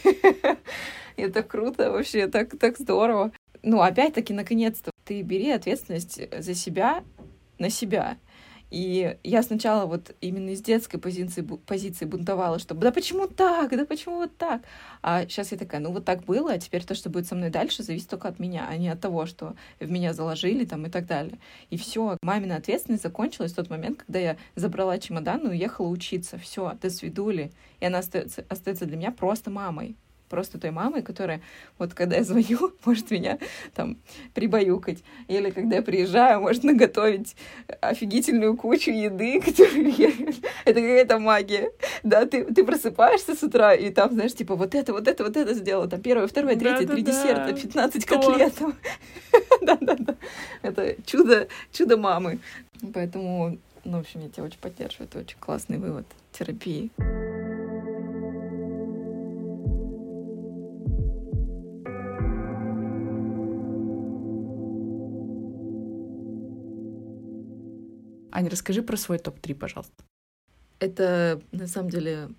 Это 1.17 1.43
круто 1.43 1.91
вообще, 1.91 2.27
так, 2.27 2.57
так 2.57 2.77
здорово. 2.77 3.31
Ну, 3.61 3.81
опять-таки, 3.81 4.33
наконец-то, 4.33 4.91
ты 5.05 5.21
бери 5.21 5.51
ответственность 5.51 6.19
за 6.37 6.53
себя 6.53 7.03
на 7.59 7.69
себя. 7.69 8.17
И 8.73 9.17
я 9.23 9.43
сначала 9.43 9.85
вот 9.85 10.15
именно 10.19 10.49
из 10.49 10.61
детской 10.63 10.97
позиции, 10.97 11.43
позиции 11.43 12.05
бунтовала, 12.05 12.57
что 12.57 12.73
да 12.73 12.91
почему 12.91 13.27
так, 13.27 13.69
да 13.69 13.85
почему 13.85 14.15
вот 14.15 14.35
так? 14.35 14.63
А 15.03 15.27
сейчас 15.27 15.51
я 15.51 15.59
такая, 15.59 15.79
ну 15.79 15.91
вот 15.91 16.05
так 16.05 16.23
было, 16.23 16.53
а 16.53 16.57
теперь 16.57 16.83
то, 16.83 16.95
что 16.95 17.11
будет 17.11 17.27
со 17.27 17.35
мной 17.35 17.51
дальше, 17.51 17.83
зависит 17.83 18.09
только 18.09 18.29
от 18.29 18.39
меня, 18.39 18.65
а 18.67 18.75
не 18.75 18.89
от 18.89 18.99
того, 18.99 19.27
что 19.27 19.55
в 19.79 19.91
меня 19.91 20.13
заложили 20.13 20.65
там 20.65 20.87
и 20.87 20.89
так 20.89 21.05
далее. 21.05 21.37
И 21.69 21.77
все, 21.77 22.17
мамина 22.23 22.55
ответственность 22.55 23.03
закончилась 23.03 23.51
в 23.51 23.57
тот 23.57 23.69
момент, 23.69 23.99
когда 23.99 24.17
я 24.17 24.37
забрала 24.55 24.97
чемодан 24.97 25.45
и 25.45 25.49
уехала 25.49 25.89
учиться. 25.89 26.39
Все, 26.39 26.73
до 26.81 26.89
свидули. 26.89 27.51
И 27.79 27.85
она 27.85 27.99
остается, 27.99 28.43
остается 28.49 28.87
для 28.87 28.97
меня 28.97 29.11
просто 29.11 29.51
мамой. 29.51 29.95
Просто 30.29 30.59
той 30.59 30.71
мамой, 30.71 31.01
которая 31.01 31.41
вот 31.77 31.93
когда 31.93 32.17
я 32.17 32.23
звоню, 32.23 32.71
может 32.85 33.11
меня 33.11 33.37
там 33.73 33.97
прибаюкать, 34.33 35.03
или 35.27 35.49
когда 35.49 35.77
я 35.77 35.81
приезжаю, 35.81 36.41
может 36.41 36.63
наготовить 36.63 37.35
офигительную 37.81 38.57
кучу 38.57 38.91
еды, 38.91 39.41
которую 39.45 39.91
я... 39.91 40.11
это 40.65 40.81
какая-то 40.81 41.19
магия, 41.19 41.71
да, 42.03 42.25
ты, 42.25 42.45
ты 42.45 42.63
просыпаешься 42.63 43.35
с 43.35 43.43
утра, 43.43 43.73
и 43.73 43.89
там, 43.89 44.13
знаешь, 44.13 44.33
типа 44.33 44.55
вот 44.55 44.75
это, 44.75 44.93
вот 44.93 45.07
это, 45.07 45.23
вот 45.23 45.37
это 45.37 45.53
сделала, 45.53 45.87
там 45.87 46.01
первое, 46.01 46.27
второе, 46.27 46.55
третье, 46.55 46.87
три 46.87 47.01
десерта, 47.01 47.53
15 47.53 48.05
котлет. 48.05 48.53
Да-да-да. 49.61 50.15
Это 50.61 50.95
чудо, 51.05 51.47
чудо 51.71 51.97
мамы. 51.97 52.39
Поэтому, 52.93 53.57
ну, 53.83 53.97
в 53.97 54.01
общем, 54.01 54.21
я 54.21 54.29
тебя 54.29 54.43
очень 54.43 54.59
поддерживаю. 54.59 55.07
Это 55.07 55.19
очень 55.19 55.37
классный 55.39 55.77
вывод 55.77 56.05
терапии. 56.31 56.91
Аня, 68.35 68.49
расскажи 68.49 68.81
про 68.81 68.97
свой 68.97 69.19
топ-3, 69.19 69.53
пожалуйста. 69.53 70.03
Это, 70.79 71.39
на 71.51 71.67
самом 71.67 71.89
деле, 71.89 72.29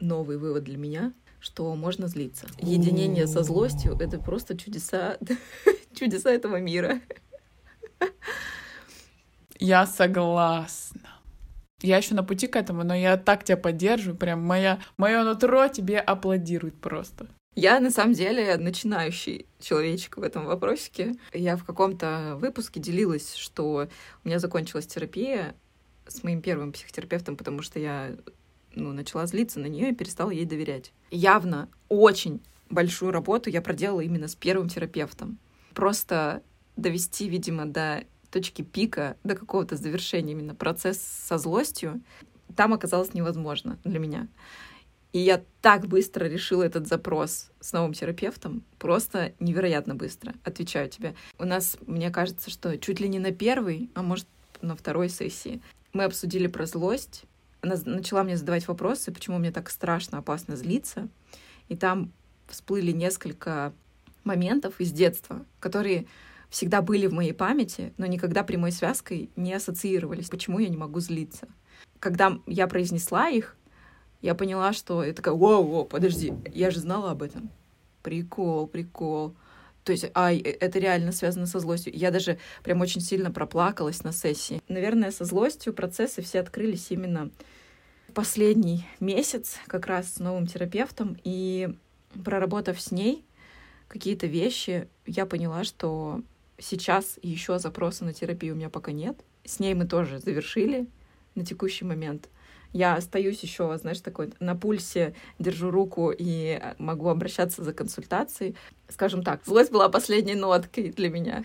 новый 0.00 0.38
вывод 0.38 0.64
для 0.64 0.78
меня, 0.78 1.12
что 1.38 1.74
можно 1.76 2.08
злиться. 2.08 2.46
Единение 2.58 3.26
со 3.26 3.42
злостью— 3.42 3.94
это 4.00 4.18
просто 4.18 4.56
чудеса, 4.56 5.18
чудеса 5.94 6.30
этого 6.30 6.60
мира. 6.60 7.02
Я 9.58 9.86
согласна. 9.86 11.10
Я 11.82 11.98
еще 11.98 12.14
на 12.14 12.24
пути 12.24 12.46
к 12.46 12.56
этому, 12.56 12.82
но 12.82 12.94
я 12.94 13.18
так 13.18 13.44
тебя 13.44 13.58
поддерживаю. 13.58 14.16
Прям 14.16 14.42
моя, 14.42 14.80
мое 14.96 15.22
нутро 15.24 15.68
тебе 15.68 15.98
аплодирует 16.00 16.80
просто. 16.80 17.26
Я 17.54 17.78
на 17.80 17.90
самом 17.90 18.14
деле 18.14 18.56
начинающий 18.56 19.46
человечек 19.60 20.16
в 20.16 20.22
этом 20.22 20.46
вопросике. 20.46 21.14
Я 21.32 21.56
в 21.56 21.64
каком-то 21.64 22.36
выпуске 22.40 22.80
делилась, 22.80 23.34
что 23.34 23.88
у 24.24 24.28
меня 24.28 24.38
закончилась 24.38 24.86
терапия 24.86 25.54
с 26.06 26.22
моим 26.24 26.42
первым 26.42 26.72
психотерапевтом, 26.72 27.36
потому 27.36 27.62
что 27.62 27.78
я 27.78 28.16
ну, 28.74 28.92
начала 28.92 29.26
злиться 29.26 29.60
на 29.60 29.66
нее 29.66 29.90
и 29.90 29.94
перестала 29.94 30.30
ей 30.30 30.44
доверять. 30.44 30.92
Явно 31.10 31.68
очень 31.88 32.42
большую 32.70 33.12
работу 33.12 33.50
я 33.50 33.62
проделала 33.62 34.00
именно 34.00 34.26
с 34.26 34.34
первым 34.34 34.68
терапевтом. 34.68 35.38
Просто 35.74 36.42
довести, 36.76 37.28
видимо, 37.28 37.66
до 37.66 38.04
точки 38.30 38.62
пика, 38.62 39.16
до 39.22 39.36
какого-то 39.36 39.76
завершения 39.76 40.32
именно 40.32 40.56
процесс 40.56 41.00
со 41.00 41.38
злостью, 41.38 42.02
там 42.56 42.72
оказалось 42.72 43.14
невозможно 43.14 43.78
для 43.84 43.98
меня. 43.98 44.28
И 45.14 45.20
я 45.20 45.44
так 45.62 45.86
быстро 45.86 46.24
решила 46.24 46.64
этот 46.64 46.88
запрос 46.88 47.52
с 47.60 47.72
новым 47.72 47.94
терапевтом, 47.94 48.64
просто 48.80 49.32
невероятно 49.38 49.94
быстро, 49.94 50.34
отвечаю 50.42 50.90
тебе. 50.90 51.14
У 51.38 51.44
нас, 51.44 51.78
мне 51.86 52.10
кажется, 52.10 52.50
что 52.50 52.76
чуть 52.78 52.98
ли 52.98 53.08
не 53.08 53.20
на 53.20 53.30
первой, 53.30 53.90
а 53.94 54.02
может, 54.02 54.26
на 54.60 54.74
второй 54.74 55.08
сессии 55.08 55.62
мы 55.92 56.02
обсудили 56.02 56.48
про 56.48 56.66
злость. 56.66 57.26
Она 57.60 57.76
начала 57.84 58.24
мне 58.24 58.36
задавать 58.36 58.66
вопросы, 58.66 59.12
почему 59.12 59.38
мне 59.38 59.52
так 59.52 59.70
страшно, 59.70 60.18
опасно 60.18 60.56
злиться. 60.56 61.08
И 61.68 61.76
там 61.76 62.12
всплыли 62.48 62.90
несколько 62.90 63.72
моментов 64.24 64.80
из 64.80 64.90
детства, 64.90 65.46
которые 65.60 66.06
всегда 66.50 66.82
были 66.82 67.06
в 67.06 67.12
моей 67.12 67.32
памяти, 67.32 67.92
но 67.98 68.06
никогда 68.06 68.42
прямой 68.42 68.72
связкой 68.72 69.30
не 69.36 69.54
ассоциировались. 69.54 70.28
Почему 70.28 70.58
я 70.58 70.68
не 70.68 70.76
могу 70.76 70.98
злиться? 70.98 71.46
Когда 72.00 72.40
я 72.46 72.66
произнесла 72.66 73.28
их, 73.28 73.56
я 74.24 74.34
поняла, 74.34 74.72
что 74.72 75.04
я 75.04 75.12
такая, 75.12 75.34
воу-воу, 75.34 75.84
подожди, 75.84 76.32
я 76.46 76.70
же 76.70 76.80
знала 76.80 77.10
об 77.10 77.22
этом. 77.22 77.50
Прикол, 78.02 78.66
прикол. 78.66 79.34
То 79.84 79.92
есть, 79.92 80.06
а, 80.14 80.32
это 80.32 80.78
реально 80.78 81.12
связано 81.12 81.44
со 81.44 81.60
злостью. 81.60 81.94
Я 81.94 82.10
даже 82.10 82.38
прям 82.62 82.80
очень 82.80 83.02
сильно 83.02 83.30
проплакалась 83.30 84.02
на 84.02 84.12
сессии. 84.12 84.62
Наверное, 84.66 85.10
со 85.10 85.26
злостью 85.26 85.74
процессы 85.74 86.22
все 86.22 86.40
открылись 86.40 86.90
именно 86.90 87.30
последний 88.14 88.86
месяц, 88.98 89.58
как 89.66 89.86
раз 89.86 90.14
с 90.14 90.18
новым 90.20 90.46
терапевтом. 90.46 91.18
И 91.22 91.76
проработав 92.24 92.80
с 92.80 92.92
ней 92.92 93.26
какие-то 93.88 94.26
вещи, 94.26 94.88
я 95.04 95.26
поняла, 95.26 95.64
что 95.64 96.22
сейчас 96.56 97.18
еще 97.20 97.58
запроса 97.58 98.06
на 98.06 98.14
терапию 98.14 98.54
у 98.54 98.56
меня 98.56 98.70
пока 98.70 98.90
нет. 98.90 99.18
С 99.44 99.58
ней 99.58 99.74
мы 99.74 99.86
тоже 99.86 100.18
завершили 100.18 100.88
на 101.34 101.44
текущий 101.44 101.84
момент 101.84 102.30
я 102.74 102.96
остаюсь 102.96 103.40
еще, 103.40 103.78
знаешь, 103.78 104.00
такой 104.00 104.32
на 104.40 104.56
пульсе, 104.56 105.14
держу 105.38 105.70
руку 105.70 106.10
и 106.10 106.58
э, 106.60 106.74
могу 106.78 107.08
обращаться 107.08 107.62
за 107.62 107.72
консультацией. 107.72 108.56
Скажем 108.88 109.22
так, 109.22 109.44
злость 109.46 109.70
была 109.70 109.88
последней 109.88 110.34
ноткой 110.34 110.90
для 110.90 111.08
меня. 111.08 111.44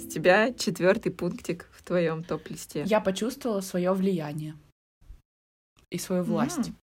С 0.00 0.12
тебя 0.12 0.52
четвертый 0.52 1.12
пунктик 1.12 1.68
в 1.70 1.84
твоем 1.84 2.24
топ-листе. 2.24 2.82
Я 2.84 3.00
почувствовала 3.00 3.60
свое 3.60 3.92
влияние 3.92 4.56
и 5.88 5.98
свою 5.98 6.24
власть. 6.24 6.70
Mm. 6.70 6.74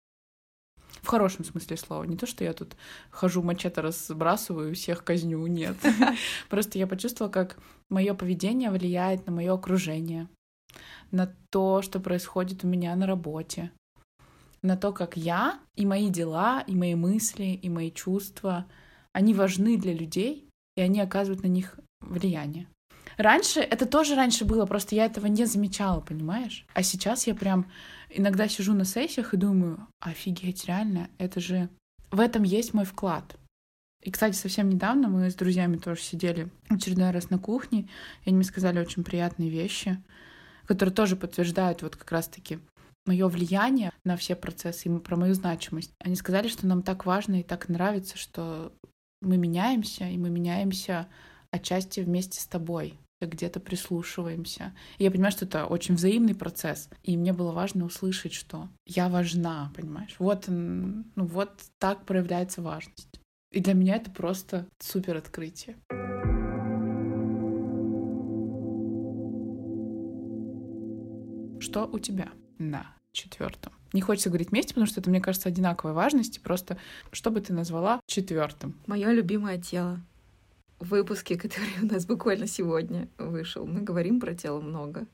В 1.02 1.08
хорошем 1.08 1.44
смысле 1.44 1.76
слова. 1.76 2.04
Не 2.04 2.16
то, 2.16 2.26
что 2.26 2.46
я 2.46 2.54
тут 2.54 2.76
хожу, 3.12 3.44
мачете 3.44 3.82
разбрасываю, 3.82 4.74
всех 4.74 5.04
казню, 5.04 5.46
нет. 5.46 5.76
Просто 6.50 6.80
я 6.80 6.88
почувствовала, 6.88 7.32
как 7.32 7.58
мое 7.90 8.14
поведение 8.14 8.72
влияет 8.72 9.26
на 9.26 9.32
мое 9.32 9.54
окружение, 9.54 10.28
на 11.12 11.34
то, 11.50 11.82
что 11.82 12.00
происходит 12.00 12.64
у 12.64 12.68
меня 12.68 12.96
на 12.96 13.08
работе, 13.08 13.72
на 14.62 14.76
то, 14.76 14.92
как 14.92 15.16
я 15.16 15.60
и 15.76 15.86
мои 15.86 16.10
дела, 16.10 16.64
и 16.68 16.76
мои 16.76 16.96
мысли, 16.96 17.60
и 17.62 17.70
мои 17.70 17.92
чувства, 17.92 18.66
они 19.14 19.34
важны 19.34 19.78
для 19.78 19.94
людей, 19.94 20.50
и 20.76 20.82
они 20.82 21.00
оказывают 21.00 21.44
на 21.44 21.48
них 21.48 21.80
влияние. 22.02 22.68
Раньше, 23.18 23.62
это 23.62 23.86
тоже 23.86 24.16
раньше 24.16 24.44
было, 24.44 24.66
просто 24.66 24.96
я 24.96 25.06
этого 25.06 25.28
не 25.28 25.46
замечала, 25.46 26.02
понимаешь? 26.02 26.66
А 26.74 26.84
сейчас 26.84 27.28
я 27.28 27.36
прям 27.36 27.72
иногда 28.10 28.48
сижу 28.50 28.74
на 28.74 28.84
сессиях 28.84 29.34
и 29.34 29.38
думаю, 29.38 29.88
офигеть, 30.02 30.66
реально, 30.66 31.10
это 31.18 31.40
же... 31.40 31.70
В 32.12 32.20
этом 32.20 32.44
есть 32.44 32.74
мой 32.74 32.86
вклад. 32.86 33.38
И, 34.06 34.12
кстати, 34.12 34.36
совсем 34.36 34.70
недавно 34.70 35.10
мы 35.10 35.32
с 35.32 35.36
друзьями 35.36 35.78
тоже 35.78 36.00
сидели 36.00 36.50
очередной 36.70 37.10
раз 37.10 37.32
на 37.32 37.40
кухне, 37.40 37.90
и 38.24 38.30
они 38.30 38.36
мне 38.36 38.46
сказали 38.46 38.80
очень 38.80 39.04
приятные 39.04 39.50
вещи, 39.50 39.98
которые 40.68 40.94
тоже 40.94 41.16
подтверждают 41.16 41.82
вот 41.82 41.96
как 41.96 42.12
раз-таки 42.12 42.60
мое 43.08 43.28
влияние 43.28 43.92
на 44.04 44.16
все 44.16 44.36
процессы 44.36 44.90
и 44.90 45.00
про 45.00 45.16
мою 45.16 45.34
значимость. 45.34 45.92
Они 46.00 46.16
сказали, 46.16 46.50
что 46.50 46.68
нам 46.68 46.84
так 46.84 47.08
важно 47.08 47.40
и 47.40 47.44
так 47.44 47.68
нравится, 47.68 48.16
что 48.16 48.72
мы 49.22 49.38
меняемся, 49.38 50.08
и 50.08 50.20
мы 50.20 50.30
меняемся 50.30 51.08
отчасти 51.50 52.02
вместе 52.02 52.40
с 52.40 52.46
тобой 52.46 53.00
где-то 53.22 53.60
прислушиваемся. 53.60 54.76
И 55.00 55.04
я 55.04 55.10
понимаю, 55.10 55.32
что 55.32 55.46
это 55.46 55.66
очень 55.66 55.96
взаимный 55.96 56.36
процесс. 56.36 56.90
И 57.02 57.18
мне 57.18 57.34
было 57.34 57.52
важно 57.54 57.86
услышать, 57.86 58.34
что 58.34 58.70
я 58.86 59.10
важна, 59.10 59.74
понимаешь? 59.76 60.16
Вот, 60.20 60.46
ну, 60.48 61.06
вот 61.16 61.60
так 61.80 62.06
проявляется 62.06 62.62
важность. 62.62 63.20
И 63.52 63.60
для 63.60 63.74
меня 63.74 63.96
это 63.96 64.12
просто 64.12 64.68
супер 64.80 65.18
открытие. 65.18 65.78
Что 71.60 71.86
у 71.92 72.00
тебя 72.00 72.30
на 72.58 72.96
четвертом? 73.12 73.74
Не 73.94 74.02
хочется 74.02 74.30
говорить 74.30 74.52
вместе, 74.52 74.70
потому 74.70 74.88
что 74.88 75.00
это, 75.00 75.10
мне 75.10 75.22
кажется, 75.22 75.50
одинаковой 75.50 75.94
важности. 75.94 76.40
Просто 76.40 76.78
что 77.12 77.32
бы 77.32 77.40
ты 77.42 77.54
назвала 77.54 78.02
четвертым? 78.08 78.76
Мое 78.88 79.12
любимое 79.12 79.58
тело 79.58 80.02
выпуске, 80.80 81.38
который 81.38 81.70
у 81.82 81.86
нас 81.86 82.06
буквально 82.06 82.48
сегодня 82.48 83.08
вышел, 83.18 83.66
мы 83.66 83.82
говорим 83.82 84.20
про 84.20 84.34
тело 84.34 84.62
много, 84.62 85.06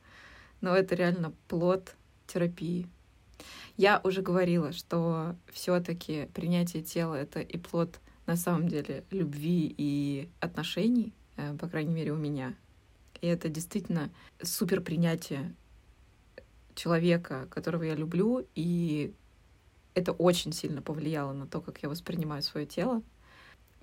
но 0.62 0.76
это 0.76 0.96
реально 0.96 1.34
плод 1.48 1.96
терапии. 2.28 2.88
Я 3.78 4.00
уже 4.04 4.22
говорила, 4.22 4.72
что 4.74 5.36
все-таки 5.52 6.28
принятие 6.34 6.84
тела 6.84 7.15
это 7.15 7.39
и 7.39 7.58
плод 7.58 8.00
на 8.25 8.36
самом 8.36 8.67
деле 8.67 9.03
любви 9.12 9.73
и 9.77 10.29
отношений, 10.39 11.13
э, 11.38 11.55
по 11.57 11.67
крайней 11.67 11.93
мере 11.93 12.12
у 12.12 12.17
меня. 12.17 12.55
И 13.21 13.27
это 13.27 13.49
действительно 13.49 14.10
супер 14.41 14.81
принятие 14.81 15.53
человека, 16.75 17.47
которого 17.49 17.84
я 17.84 17.95
люблю, 17.95 18.45
и 18.55 19.13
это 19.93 20.12
очень 20.13 20.53
сильно 20.53 20.81
повлияло 20.81 21.34
на 21.34 21.45
то, 21.45 21.62
как 21.62 21.84
я 21.84 21.89
воспринимаю 21.89 22.41
свое 22.41 22.65
тело 22.65 23.03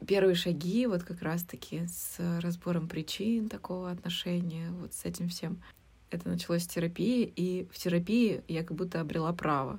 первые 0.07 0.35
шаги 0.35 0.87
вот 0.87 1.03
как 1.03 1.23
раз-таки 1.23 1.87
с 1.87 2.19
разбором 2.41 2.89
причин 2.89 3.49
такого 3.49 3.91
отношения, 3.91 4.71
вот 4.71 4.95
с 4.95 5.05
этим 5.05 5.29
всем. 5.29 5.63
Это 6.11 6.29
началось 6.29 6.65
в 6.65 6.71
терапии, 6.71 7.31
и 7.37 7.67
в 7.71 7.77
терапии 7.77 8.43
я 8.49 8.65
как 8.65 8.77
будто 8.77 9.01
обрела 9.01 9.33
право 9.33 9.79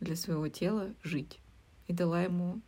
для 0.00 0.16
своего 0.16 0.48
тела 0.48 0.92
жить. 1.02 1.38
И 1.86 1.92
дала 1.92 2.22
ему 2.22 2.60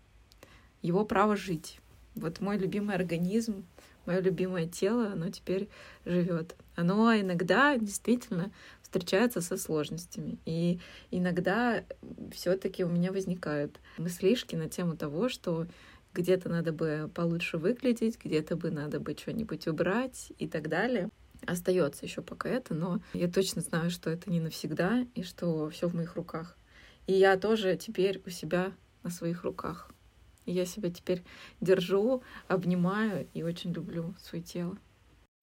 его 0.83 1.05
право 1.05 1.37
жить. 1.37 1.79
Вот 2.15 2.41
мой 2.41 2.59
любимый 2.59 2.95
организм, 2.95 3.65
мое 4.07 4.21
любимое 4.21 4.67
тело, 4.67 5.13
оно 5.13 5.31
теперь 5.31 5.69
живет. 6.05 6.57
Оно 6.75 7.15
иногда 7.15 7.77
действительно 7.77 8.51
встречается 8.83 9.41
со 9.41 9.57
сложностями. 9.57 10.39
И 10.45 10.81
иногда 11.11 11.85
все-таки 12.33 12.85
у 12.85 12.89
меня 12.89 13.13
возникают 13.13 13.79
мыслишки 13.99 14.57
на 14.57 14.69
тему 14.69 14.97
того, 14.97 15.29
что 15.29 15.67
где-то 16.13 16.49
надо 16.49 16.73
бы 16.73 17.09
получше 17.15 17.57
выглядеть, 17.57 18.19
где-то 18.23 18.57
бы 18.57 18.71
надо 18.71 18.99
бы 18.99 19.17
что-нибудь 19.17 19.69
убрать 19.69 20.33
и 20.39 20.49
так 20.49 20.69
далее. 20.69 21.09
Остается 21.47 22.05
еще 22.05 22.21
пока 22.21 22.49
это, 22.49 22.75
но 22.75 23.01
я 23.15 23.31
точно 23.31 23.63
знаю, 23.63 23.91
что 23.91 24.11
это 24.11 24.31
не 24.31 24.41
навсегда 24.41 25.07
и 25.15 25.23
что 25.23 25.71
все 25.71 25.89
в 25.89 25.95
моих 25.95 26.17
руках. 26.17 26.57
И 27.07 27.13
я 27.13 27.37
тоже 27.39 27.77
теперь 27.77 28.21
у 28.27 28.31
себя 28.31 28.73
на 29.03 29.11
своих 29.11 29.45
руках. 29.45 29.91
И 30.47 30.53
я 30.53 30.65
себя 30.65 30.91
теперь 30.91 31.23
держу, 31.61 32.23
обнимаю 32.49 33.29
и 33.35 33.43
очень 33.43 33.73
люблю 33.73 34.15
свое 34.19 34.43
тело. 34.43 34.77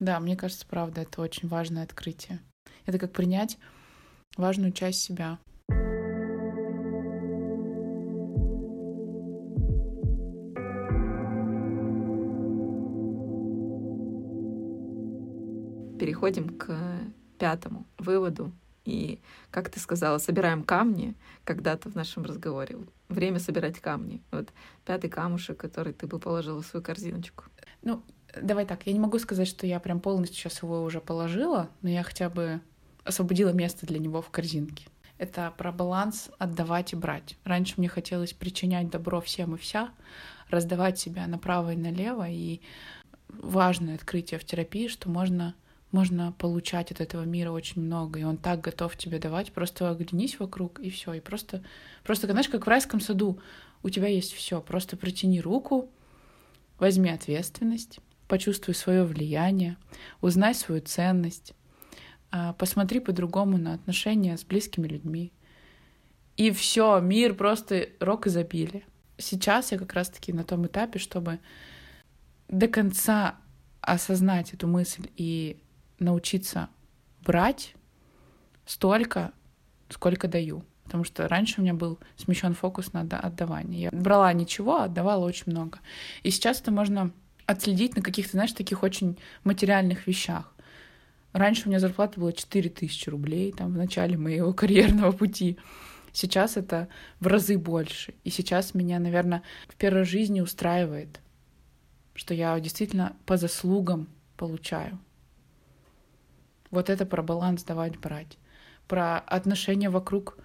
Да, 0.00 0.20
мне 0.20 0.36
кажется, 0.36 0.66
правда, 0.66 1.00
это 1.02 1.20
очень 1.20 1.48
важное 1.48 1.82
открытие. 1.82 2.40
Это 2.86 2.98
как 2.98 3.12
принять 3.12 3.58
важную 4.36 4.72
часть 4.72 5.00
себя. 5.00 5.38
Переходим 15.98 16.56
к 16.56 16.76
пятому 17.38 17.86
выводу. 17.98 18.52
И, 18.84 19.20
как 19.50 19.68
ты 19.68 19.80
сказала, 19.80 20.18
собираем 20.18 20.62
камни 20.62 21.14
когда-то 21.44 21.90
в 21.90 21.94
нашем 21.94 22.24
разговоре. 22.24 22.78
Время 23.08 23.38
собирать 23.38 23.80
камни. 23.80 24.22
Вот 24.30 24.52
пятый 24.84 25.08
камушек, 25.08 25.56
который 25.56 25.92
ты 25.92 26.06
бы 26.06 26.18
положила 26.18 26.62
в 26.62 26.66
свою 26.66 26.84
корзиночку. 26.84 27.44
Ну, 27.82 28.02
давай 28.40 28.66
так, 28.66 28.86
я 28.86 28.92
не 28.92 29.00
могу 29.00 29.18
сказать, 29.18 29.48
что 29.48 29.66
я 29.66 29.80
прям 29.80 30.00
полностью 30.00 30.36
сейчас 30.36 30.62
его 30.62 30.82
уже 30.82 31.00
положила, 31.00 31.70
но 31.82 31.88
я 31.88 32.02
хотя 32.02 32.28
бы 32.28 32.60
освободила 33.04 33.50
место 33.50 33.86
для 33.86 33.98
него 33.98 34.20
в 34.20 34.30
корзинке. 34.30 34.86
Это 35.16 35.52
про 35.56 35.72
баланс 35.72 36.30
отдавать 36.38 36.92
и 36.92 36.96
брать. 36.96 37.36
Раньше 37.44 37.74
мне 37.76 37.88
хотелось 37.88 38.32
причинять 38.32 38.90
добро 38.90 39.20
всем 39.20 39.54
и 39.54 39.58
вся, 39.58 39.90
раздавать 40.48 40.98
себя 40.98 41.26
направо 41.26 41.72
и 41.72 41.76
налево. 41.76 42.28
И 42.28 42.60
важное 43.28 43.96
открытие 43.96 44.38
в 44.38 44.44
терапии, 44.44 44.86
что 44.86 45.10
можно, 45.10 45.54
можно 45.90 46.32
получать 46.32 46.92
от 46.92 47.00
этого 47.00 47.22
мира 47.22 47.50
очень 47.50 47.82
много, 47.82 48.20
и 48.20 48.24
он 48.24 48.36
так 48.36 48.60
готов 48.60 48.96
тебе 48.96 49.18
давать. 49.18 49.52
Просто 49.52 49.88
оглянись 49.88 50.38
вокруг, 50.38 50.80
и 50.80 50.90
все. 50.90 51.14
И 51.14 51.20
просто, 51.20 51.62
просто, 52.04 52.26
знаешь, 52.26 52.48
как 52.48 52.66
в 52.66 52.68
райском 52.68 53.00
саду, 53.00 53.38
у 53.82 53.88
тебя 53.88 54.08
есть 54.08 54.32
все. 54.32 54.60
Просто 54.60 54.96
протяни 54.96 55.40
руку, 55.40 55.90
возьми 56.78 57.10
ответственность, 57.10 58.00
почувствуй 58.26 58.74
свое 58.74 59.04
влияние, 59.04 59.76
узнай 60.20 60.54
свою 60.54 60.82
ценность, 60.82 61.54
а, 62.30 62.52
посмотри 62.52 63.00
по-другому 63.00 63.56
на 63.56 63.74
отношения 63.74 64.36
с 64.36 64.44
близкими 64.44 64.86
людьми. 64.86 65.32
И 66.36 66.50
все, 66.50 67.00
мир 67.00 67.34
просто 67.34 67.88
рок 67.98 68.26
изобилия. 68.26 68.84
Сейчас 69.16 69.72
я 69.72 69.78
как 69.78 69.94
раз-таки 69.94 70.32
на 70.32 70.44
том 70.44 70.66
этапе, 70.66 70.98
чтобы 70.98 71.40
до 72.48 72.68
конца 72.68 73.36
осознать 73.80 74.52
эту 74.52 74.68
мысль 74.68 75.08
и 75.16 75.60
научиться 75.98 76.68
брать 77.24 77.74
столько, 78.66 79.32
сколько 79.88 80.28
даю. 80.28 80.64
Потому 80.84 81.04
что 81.04 81.28
раньше 81.28 81.60
у 81.60 81.62
меня 81.62 81.74
был 81.74 81.98
смещен 82.16 82.54
фокус 82.54 82.94
на 82.94 83.02
отдавание. 83.02 83.82
Я 83.82 83.90
брала 83.92 84.32
ничего, 84.32 84.76
а 84.76 84.84
отдавала 84.84 85.24
очень 85.24 85.44
много. 85.52 85.80
И 86.22 86.30
сейчас 86.30 86.62
это 86.62 86.70
можно 86.70 87.12
отследить 87.44 87.94
на 87.96 88.02
каких-то, 88.02 88.32
знаешь, 88.32 88.52
таких 88.52 88.82
очень 88.82 89.18
материальных 89.44 90.06
вещах. 90.06 90.54
Раньше 91.32 91.64
у 91.66 91.68
меня 91.68 91.78
зарплата 91.78 92.18
была 92.18 92.32
4000 92.32 93.10
рублей, 93.10 93.52
там, 93.52 93.72
в 93.72 93.76
начале 93.76 94.16
моего 94.16 94.52
карьерного 94.54 95.12
пути. 95.12 95.58
Сейчас 96.12 96.56
это 96.56 96.88
в 97.20 97.26
разы 97.26 97.58
больше. 97.58 98.14
И 98.24 98.30
сейчас 98.30 98.74
меня, 98.74 98.98
наверное, 98.98 99.42
в 99.68 99.76
первой 99.76 100.04
жизни 100.04 100.40
устраивает, 100.40 101.20
что 102.14 102.32
я 102.32 102.58
действительно 102.60 103.14
по 103.26 103.36
заслугам 103.36 104.08
получаю. 104.36 104.98
Вот 106.70 106.90
это 106.90 107.06
про 107.06 107.22
баланс 107.22 107.64
давать 107.64 107.98
брать. 107.98 108.38
Про 108.86 109.18
отношения 109.18 109.90
вокруг, 109.90 110.38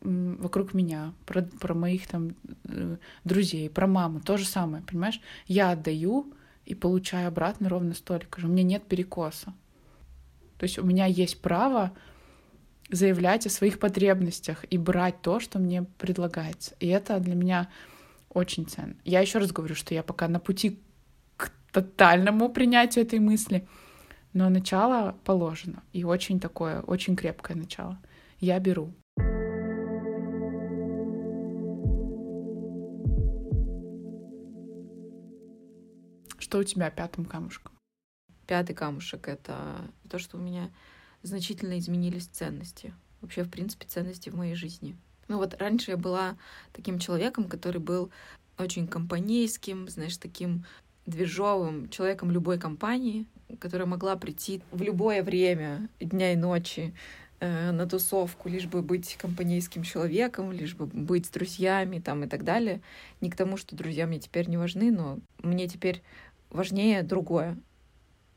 вокруг 0.00 0.74
меня, 0.74 1.12
про, 1.26 1.42
про 1.42 1.74
моих 1.74 2.06
там 2.06 2.34
э, 2.64 2.96
друзей, 3.24 3.68
про 3.70 3.86
маму. 3.86 4.20
То 4.20 4.36
же 4.36 4.46
самое, 4.46 4.82
понимаешь? 4.82 5.20
Я 5.46 5.70
отдаю 5.70 6.32
и 6.64 6.74
получаю 6.74 7.28
обратно 7.28 7.68
ровно 7.68 7.94
столько 7.94 8.40
же. 8.40 8.46
У 8.46 8.50
меня 8.50 8.62
нет 8.62 8.84
перекоса. 8.84 9.52
То 10.58 10.64
есть 10.64 10.78
у 10.78 10.84
меня 10.84 11.06
есть 11.06 11.40
право 11.40 11.92
заявлять 12.90 13.46
о 13.46 13.50
своих 13.50 13.78
потребностях 13.78 14.64
и 14.68 14.78
брать 14.78 15.22
то, 15.22 15.40
что 15.40 15.58
мне 15.58 15.84
предлагается. 15.98 16.74
И 16.80 16.88
это 16.88 17.18
для 17.18 17.34
меня 17.34 17.68
очень 18.28 18.66
ценно. 18.66 18.94
Я 19.04 19.20
еще 19.20 19.38
раз 19.38 19.52
говорю, 19.52 19.74
что 19.74 19.94
я 19.94 20.02
пока 20.02 20.28
на 20.28 20.40
пути 20.40 20.80
к 21.36 21.50
тотальному 21.72 22.48
принятию 22.48 23.04
этой 23.04 23.18
мысли, 23.18 23.66
но 24.32 24.48
начало 24.48 25.16
положено. 25.24 25.82
И 25.92 26.04
очень 26.04 26.40
такое, 26.40 26.80
очень 26.82 27.16
крепкое 27.16 27.56
начало. 27.56 27.98
Я 28.38 28.58
беру. 28.58 28.92
Что 36.38 36.58
у 36.58 36.64
тебя 36.64 36.90
пятым 36.90 37.24
камушком? 37.24 37.72
Пятый 38.46 38.74
камушек— 38.74 39.28
это 39.28 39.56
то, 40.08 40.18
что 40.18 40.36
у 40.36 40.40
меня 40.40 40.70
значительно 41.22 41.78
изменились 41.78 42.26
ценности. 42.26 42.92
Вообще, 43.20 43.44
в 43.44 43.50
принципе, 43.50 43.86
ценности 43.86 44.30
в 44.30 44.34
моей 44.34 44.54
жизни. 44.54 44.96
Ну 45.28 45.36
вот 45.36 45.54
раньше 45.60 45.92
я 45.92 45.96
была 45.96 46.36
таким 46.72 46.98
человеком, 46.98 47.44
который 47.44 47.80
был 47.80 48.10
очень 48.58 48.88
компанейским, 48.88 49.88
знаешь, 49.88 50.16
таким 50.16 50.64
движовым 51.06 51.88
человеком 51.88 52.30
любой 52.30 52.58
компании, 52.58 53.26
которая 53.58 53.86
могла 53.86 54.16
прийти 54.16 54.62
в 54.70 54.82
любое 54.82 55.22
время 55.22 55.88
дня 56.00 56.32
и 56.32 56.36
ночи 56.36 56.94
э, 57.40 57.70
на 57.70 57.86
тусовку, 57.86 58.48
лишь 58.48 58.66
бы 58.66 58.82
быть 58.82 59.16
компанейским 59.16 59.82
человеком, 59.82 60.52
лишь 60.52 60.74
бы 60.74 60.86
быть 60.86 61.26
с 61.26 61.30
друзьями 61.30 61.98
там 61.98 62.24
и 62.24 62.28
так 62.28 62.44
далее. 62.44 62.80
Не 63.20 63.30
к 63.30 63.36
тому, 63.36 63.56
что 63.56 63.76
друзья 63.76 64.06
мне 64.06 64.18
теперь 64.18 64.48
не 64.48 64.56
важны, 64.56 64.90
но 64.90 65.18
мне 65.42 65.68
теперь 65.68 66.02
важнее 66.50 67.02
другое 67.02 67.56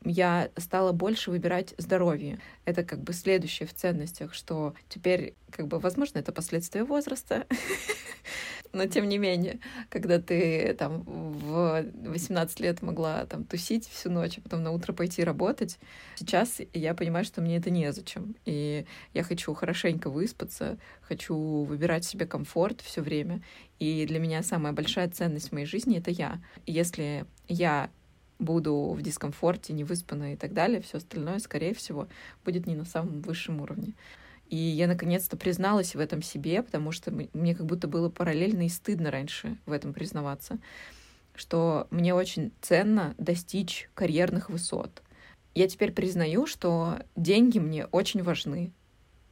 я 0.05 0.49
стала 0.57 0.91
больше 0.91 1.31
выбирать 1.31 1.73
здоровье. 1.77 2.39
Это 2.65 2.83
как 2.83 2.99
бы 2.99 3.13
следующее 3.13 3.67
в 3.67 3.73
ценностях, 3.73 4.33
что 4.33 4.73
теперь, 4.89 5.33
как 5.51 5.67
бы, 5.67 5.79
возможно, 5.79 6.19
это 6.19 6.31
последствия 6.31 6.83
возраста, 6.83 7.47
но 8.73 8.87
тем 8.87 9.07
не 9.07 9.19
менее, 9.19 9.59
когда 9.89 10.19
ты 10.19 10.73
там 10.73 11.03
в 11.05 11.85
18 12.05 12.59
лет 12.59 12.81
могла 12.81 13.25
там 13.25 13.43
тусить 13.43 13.87
всю 13.87 14.09
ночь, 14.09 14.39
а 14.39 14.41
потом 14.41 14.63
на 14.63 14.71
утро 14.71 14.93
пойти 14.93 15.23
работать, 15.23 15.77
сейчас 16.15 16.59
я 16.73 16.95
понимаю, 16.95 17.23
что 17.23 17.41
мне 17.41 17.57
это 17.57 17.69
незачем. 17.69 18.35
И 18.45 18.85
я 19.13 19.23
хочу 19.23 19.53
хорошенько 19.53 20.09
выспаться, 20.09 20.77
хочу 21.01 21.35
выбирать 21.35 22.03
себе 22.03 22.25
комфорт 22.25 22.81
все 22.81 23.01
время. 23.01 23.41
И 23.79 24.05
для 24.07 24.19
меня 24.19 24.41
самая 24.41 24.73
большая 24.73 25.07
ценность 25.09 25.49
в 25.49 25.51
моей 25.51 25.67
жизни— 25.67 25.97
это 25.99 26.09
я. 26.09 26.41
Если 26.65 27.25
я 27.47 27.91
буду 28.39 28.95
в 28.97 29.01
дискомфорте, 29.01 29.73
невыспанной 29.73 30.33
и 30.33 30.37
так 30.37 30.53
далее, 30.53 30.81
все 30.81 30.97
остальное, 30.97 31.39
скорее 31.39 31.73
всего, 31.73 32.07
будет 32.43 32.65
не 32.65 32.75
на 32.75 32.85
самом 32.85 33.21
высшем 33.21 33.61
уровне. 33.61 33.93
И 34.53 34.55
я 34.55 34.85
наконец-то 34.85 35.35
призналась 35.35 35.95
в 35.95 35.99
этом 35.99 36.21
себе, 36.21 36.61
потому 36.61 36.91
что 36.91 37.11
мне 37.11 37.55
как 37.55 37.65
будто 37.65 37.87
было 37.87 38.09
параллельно 38.09 38.67
и 38.67 38.69
стыдно 38.69 39.09
раньше 39.09 39.57
в 39.65 39.71
этом 39.71 39.93
признаваться, 39.95 40.59
что 41.33 41.87
мне 41.89 42.13
очень 42.13 42.51
ценно 42.61 43.15
достичь 43.17 43.89
карьерных 43.95 44.51
высот. 44.51 45.01
Я 45.55 45.67
теперь 45.67 45.91
признаю, 45.91 46.45
что 46.45 46.99
деньги 47.15 47.57
мне 47.57 47.87
очень 47.87 48.21
важны. 48.21 48.71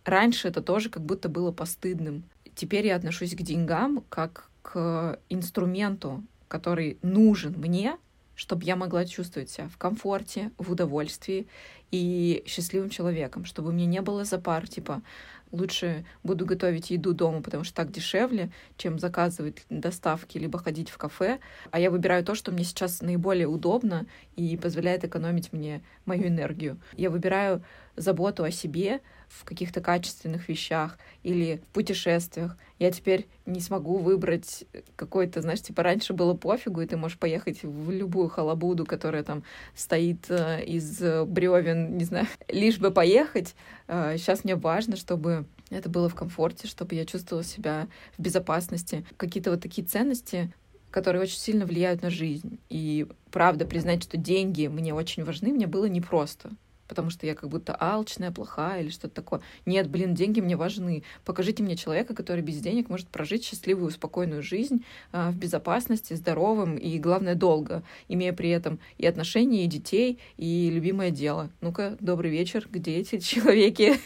Раньше 0.05 0.47
это 0.47 0.59
тоже 0.59 0.89
как 0.89 1.05
будто 1.05 1.29
было 1.29 1.51
постыдным. 1.51 2.23
Теперь 2.55 2.87
я 2.87 2.95
отношусь 2.95 3.35
к 3.35 3.43
деньгам 3.43 4.03
как 4.09 4.49
к 4.63 5.19
инструменту, 5.29 6.23
который 6.47 6.97
нужен 7.03 7.53
мне 7.59 7.95
чтобы 8.41 8.63
я 8.63 8.75
могла 8.75 9.05
чувствовать 9.05 9.51
себя 9.51 9.69
в 9.69 9.77
комфорте, 9.77 10.49
в 10.57 10.71
удовольствии 10.71 11.45
и 11.91 12.41
счастливым 12.47 12.89
человеком, 12.89 13.45
чтобы 13.45 13.71
мне 13.71 13.85
не 13.85 14.01
было 14.01 14.25
запар, 14.25 14.67
типа, 14.67 15.03
лучше 15.51 16.05
буду 16.23 16.47
готовить 16.47 16.89
еду 16.89 17.13
дома, 17.13 17.43
потому 17.43 17.63
что 17.63 17.75
так 17.75 17.91
дешевле, 17.91 18.49
чем 18.77 18.97
заказывать 18.97 19.63
доставки, 19.69 20.39
либо 20.39 20.57
ходить 20.57 20.89
в 20.89 20.97
кафе. 20.97 21.37
А 21.69 21.79
я 21.79 21.91
выбираю 21.91 22.25
то, 22.25 22.33
что 22.33 22.51
мне 22.51 22.63
сейчас 22.63 23.01
наиболее 23.03 23.45
удобно 23.45 24.07
и 24.35 24.57
позволяет 24.57 25.03
экономить 25.03 25.53
мне 25.53 25.83
мою 26.05 26.25
энергию. 26.25 26.79
Я 26.97 27.11
выбираю 27.11 27.63
заботу 27.95 28.43
о 28.43 28.49
себе 28.49 29.01
в 29.39 29.45
каких-то 29.45 29.81
качественных 29.81 30.49
вещах 30.49 30.97
или 31.23 31.61
в 31.69 31.73
путешествиях. 31.73 32.57
Я 32.79 32.91
теперь 32.91 33.27
не 33.45 33.59
смогу 33.59 33.97
выбрать 33.97 34.65
какой-то, 34.95 35.41
знаешь, 35.41 35.61
типа 35.61 35.83
раньше 35.83 36.13
было 36.13 36.33
пофигу, 36.33 36.81
и 36.81 36.85
ты 36.85 36.97
можешь 36.97 37.17
поехать 37.17 37.63
в 37.63 37.91
любую 37.91 38.29
халабуду, 38.29 38.85
которая 38.85 39.23
там 39.23 39.43
стоит 39.75 40.29
э, 40.29 40.63
из 40.65 40.99
бревен, 41.27 41.97
не 41.97 42.03
знаю, 42.03 42.27
лишь 42.47 42.77
бы 42.77 42.91
поехать. 42.91 43.55
Сейчас 43.87 44.39
э, 44.39 44.41
мне 44.43 44.55
важно, 44.55 44.95
чтобы 44.95 45.45
это 45.69 45.89
было 45.89 46.09
в 46.09 46.15
комфорте, 46.15 46.67
чтобы 46.67 46.95
я 46.95 47.05
чувствовала 47.05 47.43
себя 47.43 47.87
в 48.17 48.21
безопасности. 48.21 49.05
Какие-то 49.17 49.51
вот 49.51 49.61
такие 49.61 49.87
ценности, 49.87 50.51
которые 50.91 51.21
очень 51.21 51.39
сильно 51.39 51.65
влияют 51.65 52.01
на 52.01 52.09
жизнь. 52.09 52.59
И 52.69 53.07
правда, 53.31 53.65
признать, 53.65 54.03
что 54.03 54.17
деньги 54.17 54.67
мне 54.67 54.93
очень 54.93 55.23
важны, 55.23 55.53
мне 55.53 55.67
было 55.67 55.85
непросто 55.85 56.51
потому 56.91 57.09
что 57.09 57.25
я 57.25 57.35
как 57.35 57.47
будто 57.47 57.73
алчная, 57.73 58.31
плохая 58.31 58.81
или 58.81 58.89
что-то 58.89 59.15
такое. 59.15 59.39
Нет, 59.65 59.89
блин, 59.89 60.13
деньги 60.13 60.41
мне 60.41 60.57
важны. 60.57 61.03
Покажите 61.23 61.63
мне 61.63 61.77
человека, 61.77 62.13
который 62.13 62.41
без 62.41 62.59
денег 62.59 62.89
может 62.89 63.07
прожить 63.07 63.45
счастливую, 63.45 63.91
спокойную 63.91 64.43
жизнь 64.43 64.83
э, 65.13 65.29
в 65.29 65.37
безопасности, 65.37 66.15
здоровым 66.15 66.75
и, 66.75 66.99
главное, 66.99 67.35
долго, 67.35 67.81
имея 68.09 68.33
при 68.33 68.49
этом 68.49 68.77
и 68.97 69.07
отношения, 69.07 69.63
и 69.63 69.67
детей, 69.67 70.19
и 70.35 70.69
любимое 70.69 71.11
дело. 71.11 71.49
Ну-ка, 71.61 71.95
добрый 72.01 72.29
вечер, 72.29 72.67
где 72.69 72.97
эти 72.97 73.19
человеки? 73.21 73.97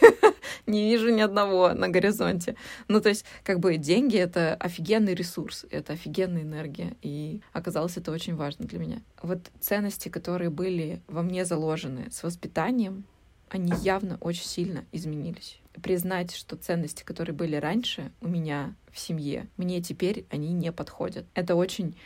Не 0.66 0.90
вижу 0.90 1.10
ни 1.10 1.22
одного 1.22 1.74
на 1.74 1.90
горизонте. 1.90 2.56
Ну, 2.88 3.02
то 3.02 3.10
есть, 3.10 3.26
как 3.44 3.60
бы 3.60 3.78
деньги— 3.78 4.18
это 4.18 4.56
офигенный 4.56 5.14
ресурс, 5.14 5.66
это 5.70 5.94
офигенная 5.94 6.44
энергия, 6.44 6.96
и 7.02 7.42
оказалось 7.54 7.98
это 7.98 8.12
очень 8.12 8.36
важно 8.36 8.66
для 8.66 8.80
меня. 8.80 9.02
Вот 9.22 9.40
ценности, 9.60 10.10
которые 10.10 10.50
были 10.50 11.02
во 11.08 11.22
мне 11.22 11.46
заложены 11.46 12.10
с 12.12 12.24
воспитанием, 12.24 13.06
они 13.50 13.74
явно 13.82 14.18
очень 14.22 14.46
сильно 14.46 14.86
изменились. 14.92 15.60
Признать, 15.82 16.34
что 16.34 16.56
ценности, 16.56 17.04
которые 17.04 17.36
были 17.36 17.56
раньше 17.56 18.12
у 18.22 18.28
меня 18.28 18.74
в 18.92 19.00
семье, 19.00 19.48
мне 19.58 19.82
теперь 19.82 20.26
они 20.30 20.52
не 20.54 20.72
подходят. 20.72 21.26
Это 21.34 21.56
очень 21.56 21.98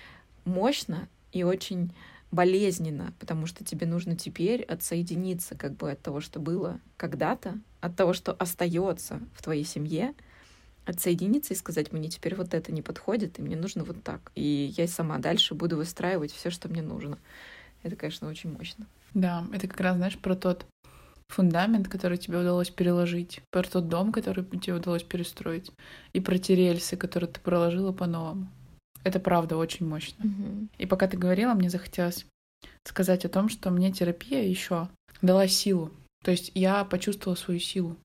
мощно 0.46 1.08
и 1.32 1.44
очень 1.44 1.94
болезненно, 2.32 3.14
потому 3.20 3.46
что 3.46 3.64
тебе 3.64 3.88
нужно 3.88 4.16
теперь 4.16 4.64
отсоединиться 4.64 5.56
как 5.56 5.74
бы 5.76 5.92
от 5.92 6.02
того, 6.02 6.22
что 6.22 6.40
было 6.40 6.80
когда-то, 6.98 7.60
от 7.82 7.96
того, 7.96 8.14
что 8.14 8.34
остается 8.34 9.20
в 9.36 9.42
твоей 9.42 9.64
семье, 9.64 10.14
отсоединиться 10.86 11.54
и 11.54 11.58
сказать, 11.58 11.92
мне 11.92 12.10
теперь 12.10 12.36
вот 12.36 12.54
это 12.54 12.72
не 12.72 12.82
подходит, 12.82 13.40
и 13.40 13.42
мне 13.42 13.56
нужно 13.56 13.84
вот 13.84 14.04
так. 14.04 14.32
И 14.36 14.74
я 14.78 14.88
сама 14.88 15.18
дальше 15.18 15.56
буду 15.56 15.78
выстраивать 15.78 16.32
все, 16.32 16.50
что 16.50 16.68
мне 16.68 16.82
нужно. 16.82 17.18
Это, 17.84 17.96
конечно, 17.96 18.28
очень 18.28 18.52
мощно. 18.52 18.86
Да, 19.14 19.46
это 19.54 19.68
как 19.68 19.80
раз, 19.80 19.98
знаешь, 19.98 20.18
про 20.18 20.36
тот 20.36 20.66
фундамент, 21.30 21.88
который 21.88 22.18
тебе 22.18 22.40
удалось 22.40 22.70
переложить, 22.70 23.42
про 23.52 23.64
тот 23.64 23.88
дом, 23.88 24.12
который 24.12 24.44
тебе 24.46 24.74
удалось 24.74 25.04
перестроить, 25.04 25.72
и 26.14 26.20
про 26.20 26.38
те 26.38 26.56
рельсы, 26.56 26.98
которые 26.98 27.30
ты 27.30 27.40
проложила 27.40 27.92
по-новому. 27.92 28.50
Это 29.04 29.20
правда 29.20 29.58
очень 29.58 29.88
мощно. 29.88 30.26
Угу. 30.26 30.68
И 30.78 30.86
пока 30.86 31.08
ты 31.08 31.18
говорила, 31.18 31.54
мне 31.54 31.70
захотелось 31.70 32.26
сказать 32.86 33.26
о 33.26 33.30
том, 33.30 33.50
что 33.50 33.72
мне 33.72 33.92
терапия 33.92 34.44
еще 34.44 34.90
дала 35.22 35.48
силу. 35.48 35.92
То 36.24 36.32
есть 36.32 36.52
я 36.54 36.84
почувствовала 36.84 37.36
свою 37.36 37.60
силу. 37.60 37.98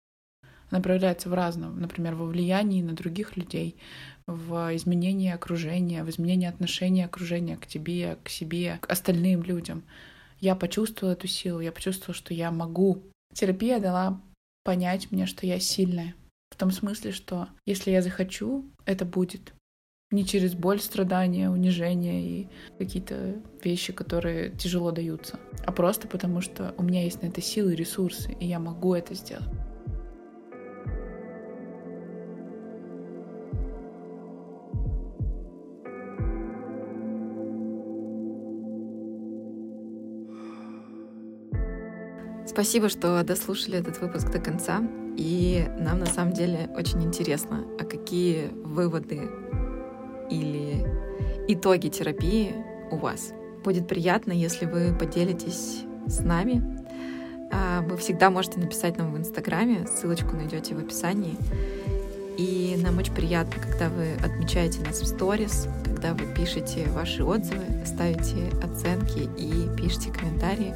Она 0.71 0.81
проявляется 0.81 1.29
в 1.29 1.35
разном, 1.35 1.81
например, 1.81 2.15
во 2.15 2.27
влиянии 2.27 2.83
на 2.83 2.95
других 2.95 3.37
людей, 3.37 3.77
в 4.27 4.75
изменении 4.75 5.31
окружения, 5.31 6.03
в 6.05 6.11
изменении 6.11 6.49
отношения 6.49 7.05
окружения 7.05 7.57
к 7.57 7.67
тебе, 7.67 8.17
к 8.25 8.29
себе, 8.29 8.79
к 8.81 8.91
остальным 8.91 9.43
людям 9.43 9.85
я 10.45 10.55
почувствовала 10.55 11.15
эту 11.15 11.27
силу, 11.27 11.61
я 11.61 11.73
почувствовала, 11.73 12.15
что 12.15 12.35
я 12.35 12.51
могу. 12.51 13.03
Терапия 13.33 13.81
дала 13.81 14.21
понять 14.63 15.11
мне, 15.11 15.27
что 15.27 15.47
я 15.47 15.59
сильная. 15.59 16.15
В 16.51 16.57
том 16.57 16.71
смысле, 16.71 17.13
что 17.13 17.49
если 17.67 17.91
я 17.91 18.03
захочу, 18.03 18.65
это 18.85 19.05
будет. 19.05 19.55
Не 20.15 20.25
через 20.25 20.55
боль, 20.55 20.79
страдания, 20.79 21.51
унижение 21.51 22.23
и 22.23 22.49
какие-то 22.79 23.35
вещи, 23.65 23.93
которые 23.93 24.51
тяжело 24.51 24.93
даются, 24.93 25.41
а 25.67 25.73
просто 25.73 26.07
потому, 26.07 26.41
что 26.41 26.73
у 26.79 26.85
меня 26.85 27.03
есть 27.03 27.21
на 27.21 27.27
это 27.27 27.41
силы 27.41 27.75
ресурсы, 27.75 28.31
и 28.39 28.47
я 28.47 28.61
могу 28.61 28.95
это 28.95 29.13
сделать. 29.15 29.43
Спасибо, 42.47 42.89
что 42.89 43.21
дослушали 43.25 43.81
этот 43.81 44.01
выпуск 44.01 44.31
до 44.31 44.39
конца. 44.39 44.81
И 45.17 45.67
нам 45.79 45.99
на 45.99 46.07
самом 46.07 46.33
деле 46.33 46.71
очень 46.77 47.03
интересно, 47.03 47.65
а 47.81 47.85
какие 47.85 48.51
выводы 48.65 49.29
или 50.31 50.85
итоги 51.49 51.89
терапии 51.89 52.55
у 52.91 52.97
вас. 52.97 53.33
Будет 53.65 53.89
приятно, 53.89 54.33
если 54.33 54.67
вы 54.67 54.95
поделитесь 54.95 55.85
с 56.07 56.21
нами. 56.21 56.63
А, 57.53 57.83
вы 57.83 57.97
всегда 57.97 58.31
можете 58.31 58.61
написать 58.61 58.99
нам 58.99 59.13
в 59.13 59.19
Инстаграме, 59.19 59.87
ссылочку 59.87 60.37
найдете 60.37 60.75
в 60.75 60.79
описании. 60.79 61.37
И 62.37 62.77
нам 62.83 62.99
очень 62.99 63.15
приятно, 63.15 63.63
когда 63.63 63.89
вы 63.89 64.13
отмечаете 64.25 64.81
нас 64.81 65.01
в 65.01 65.07
сторис, 65.07 65.69
когда 65.85 66.15
вы 66.15 66.27
пишете 66.35 66.87
ваши 66.91 67.23
отзывы, 67.23 67.65
ставите 67.87 68.51
оценки 68.63 69.29
и 69.39 69.69
пишите 69.77 70.11
комментарии 70.11 70.75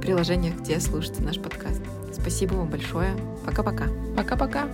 приложениях, 0.00 0.56
где 0.56 0.80
слушаете 0.80 1.22
наш 1.22 1.38
подкаст. 1.38 1.82
Спасибо 2.12 2.54
вам 2.54 2.68
большое. 2.68 3.14
Пока-пока. 3.44 3.86
Пока-пока. 4.16 4.68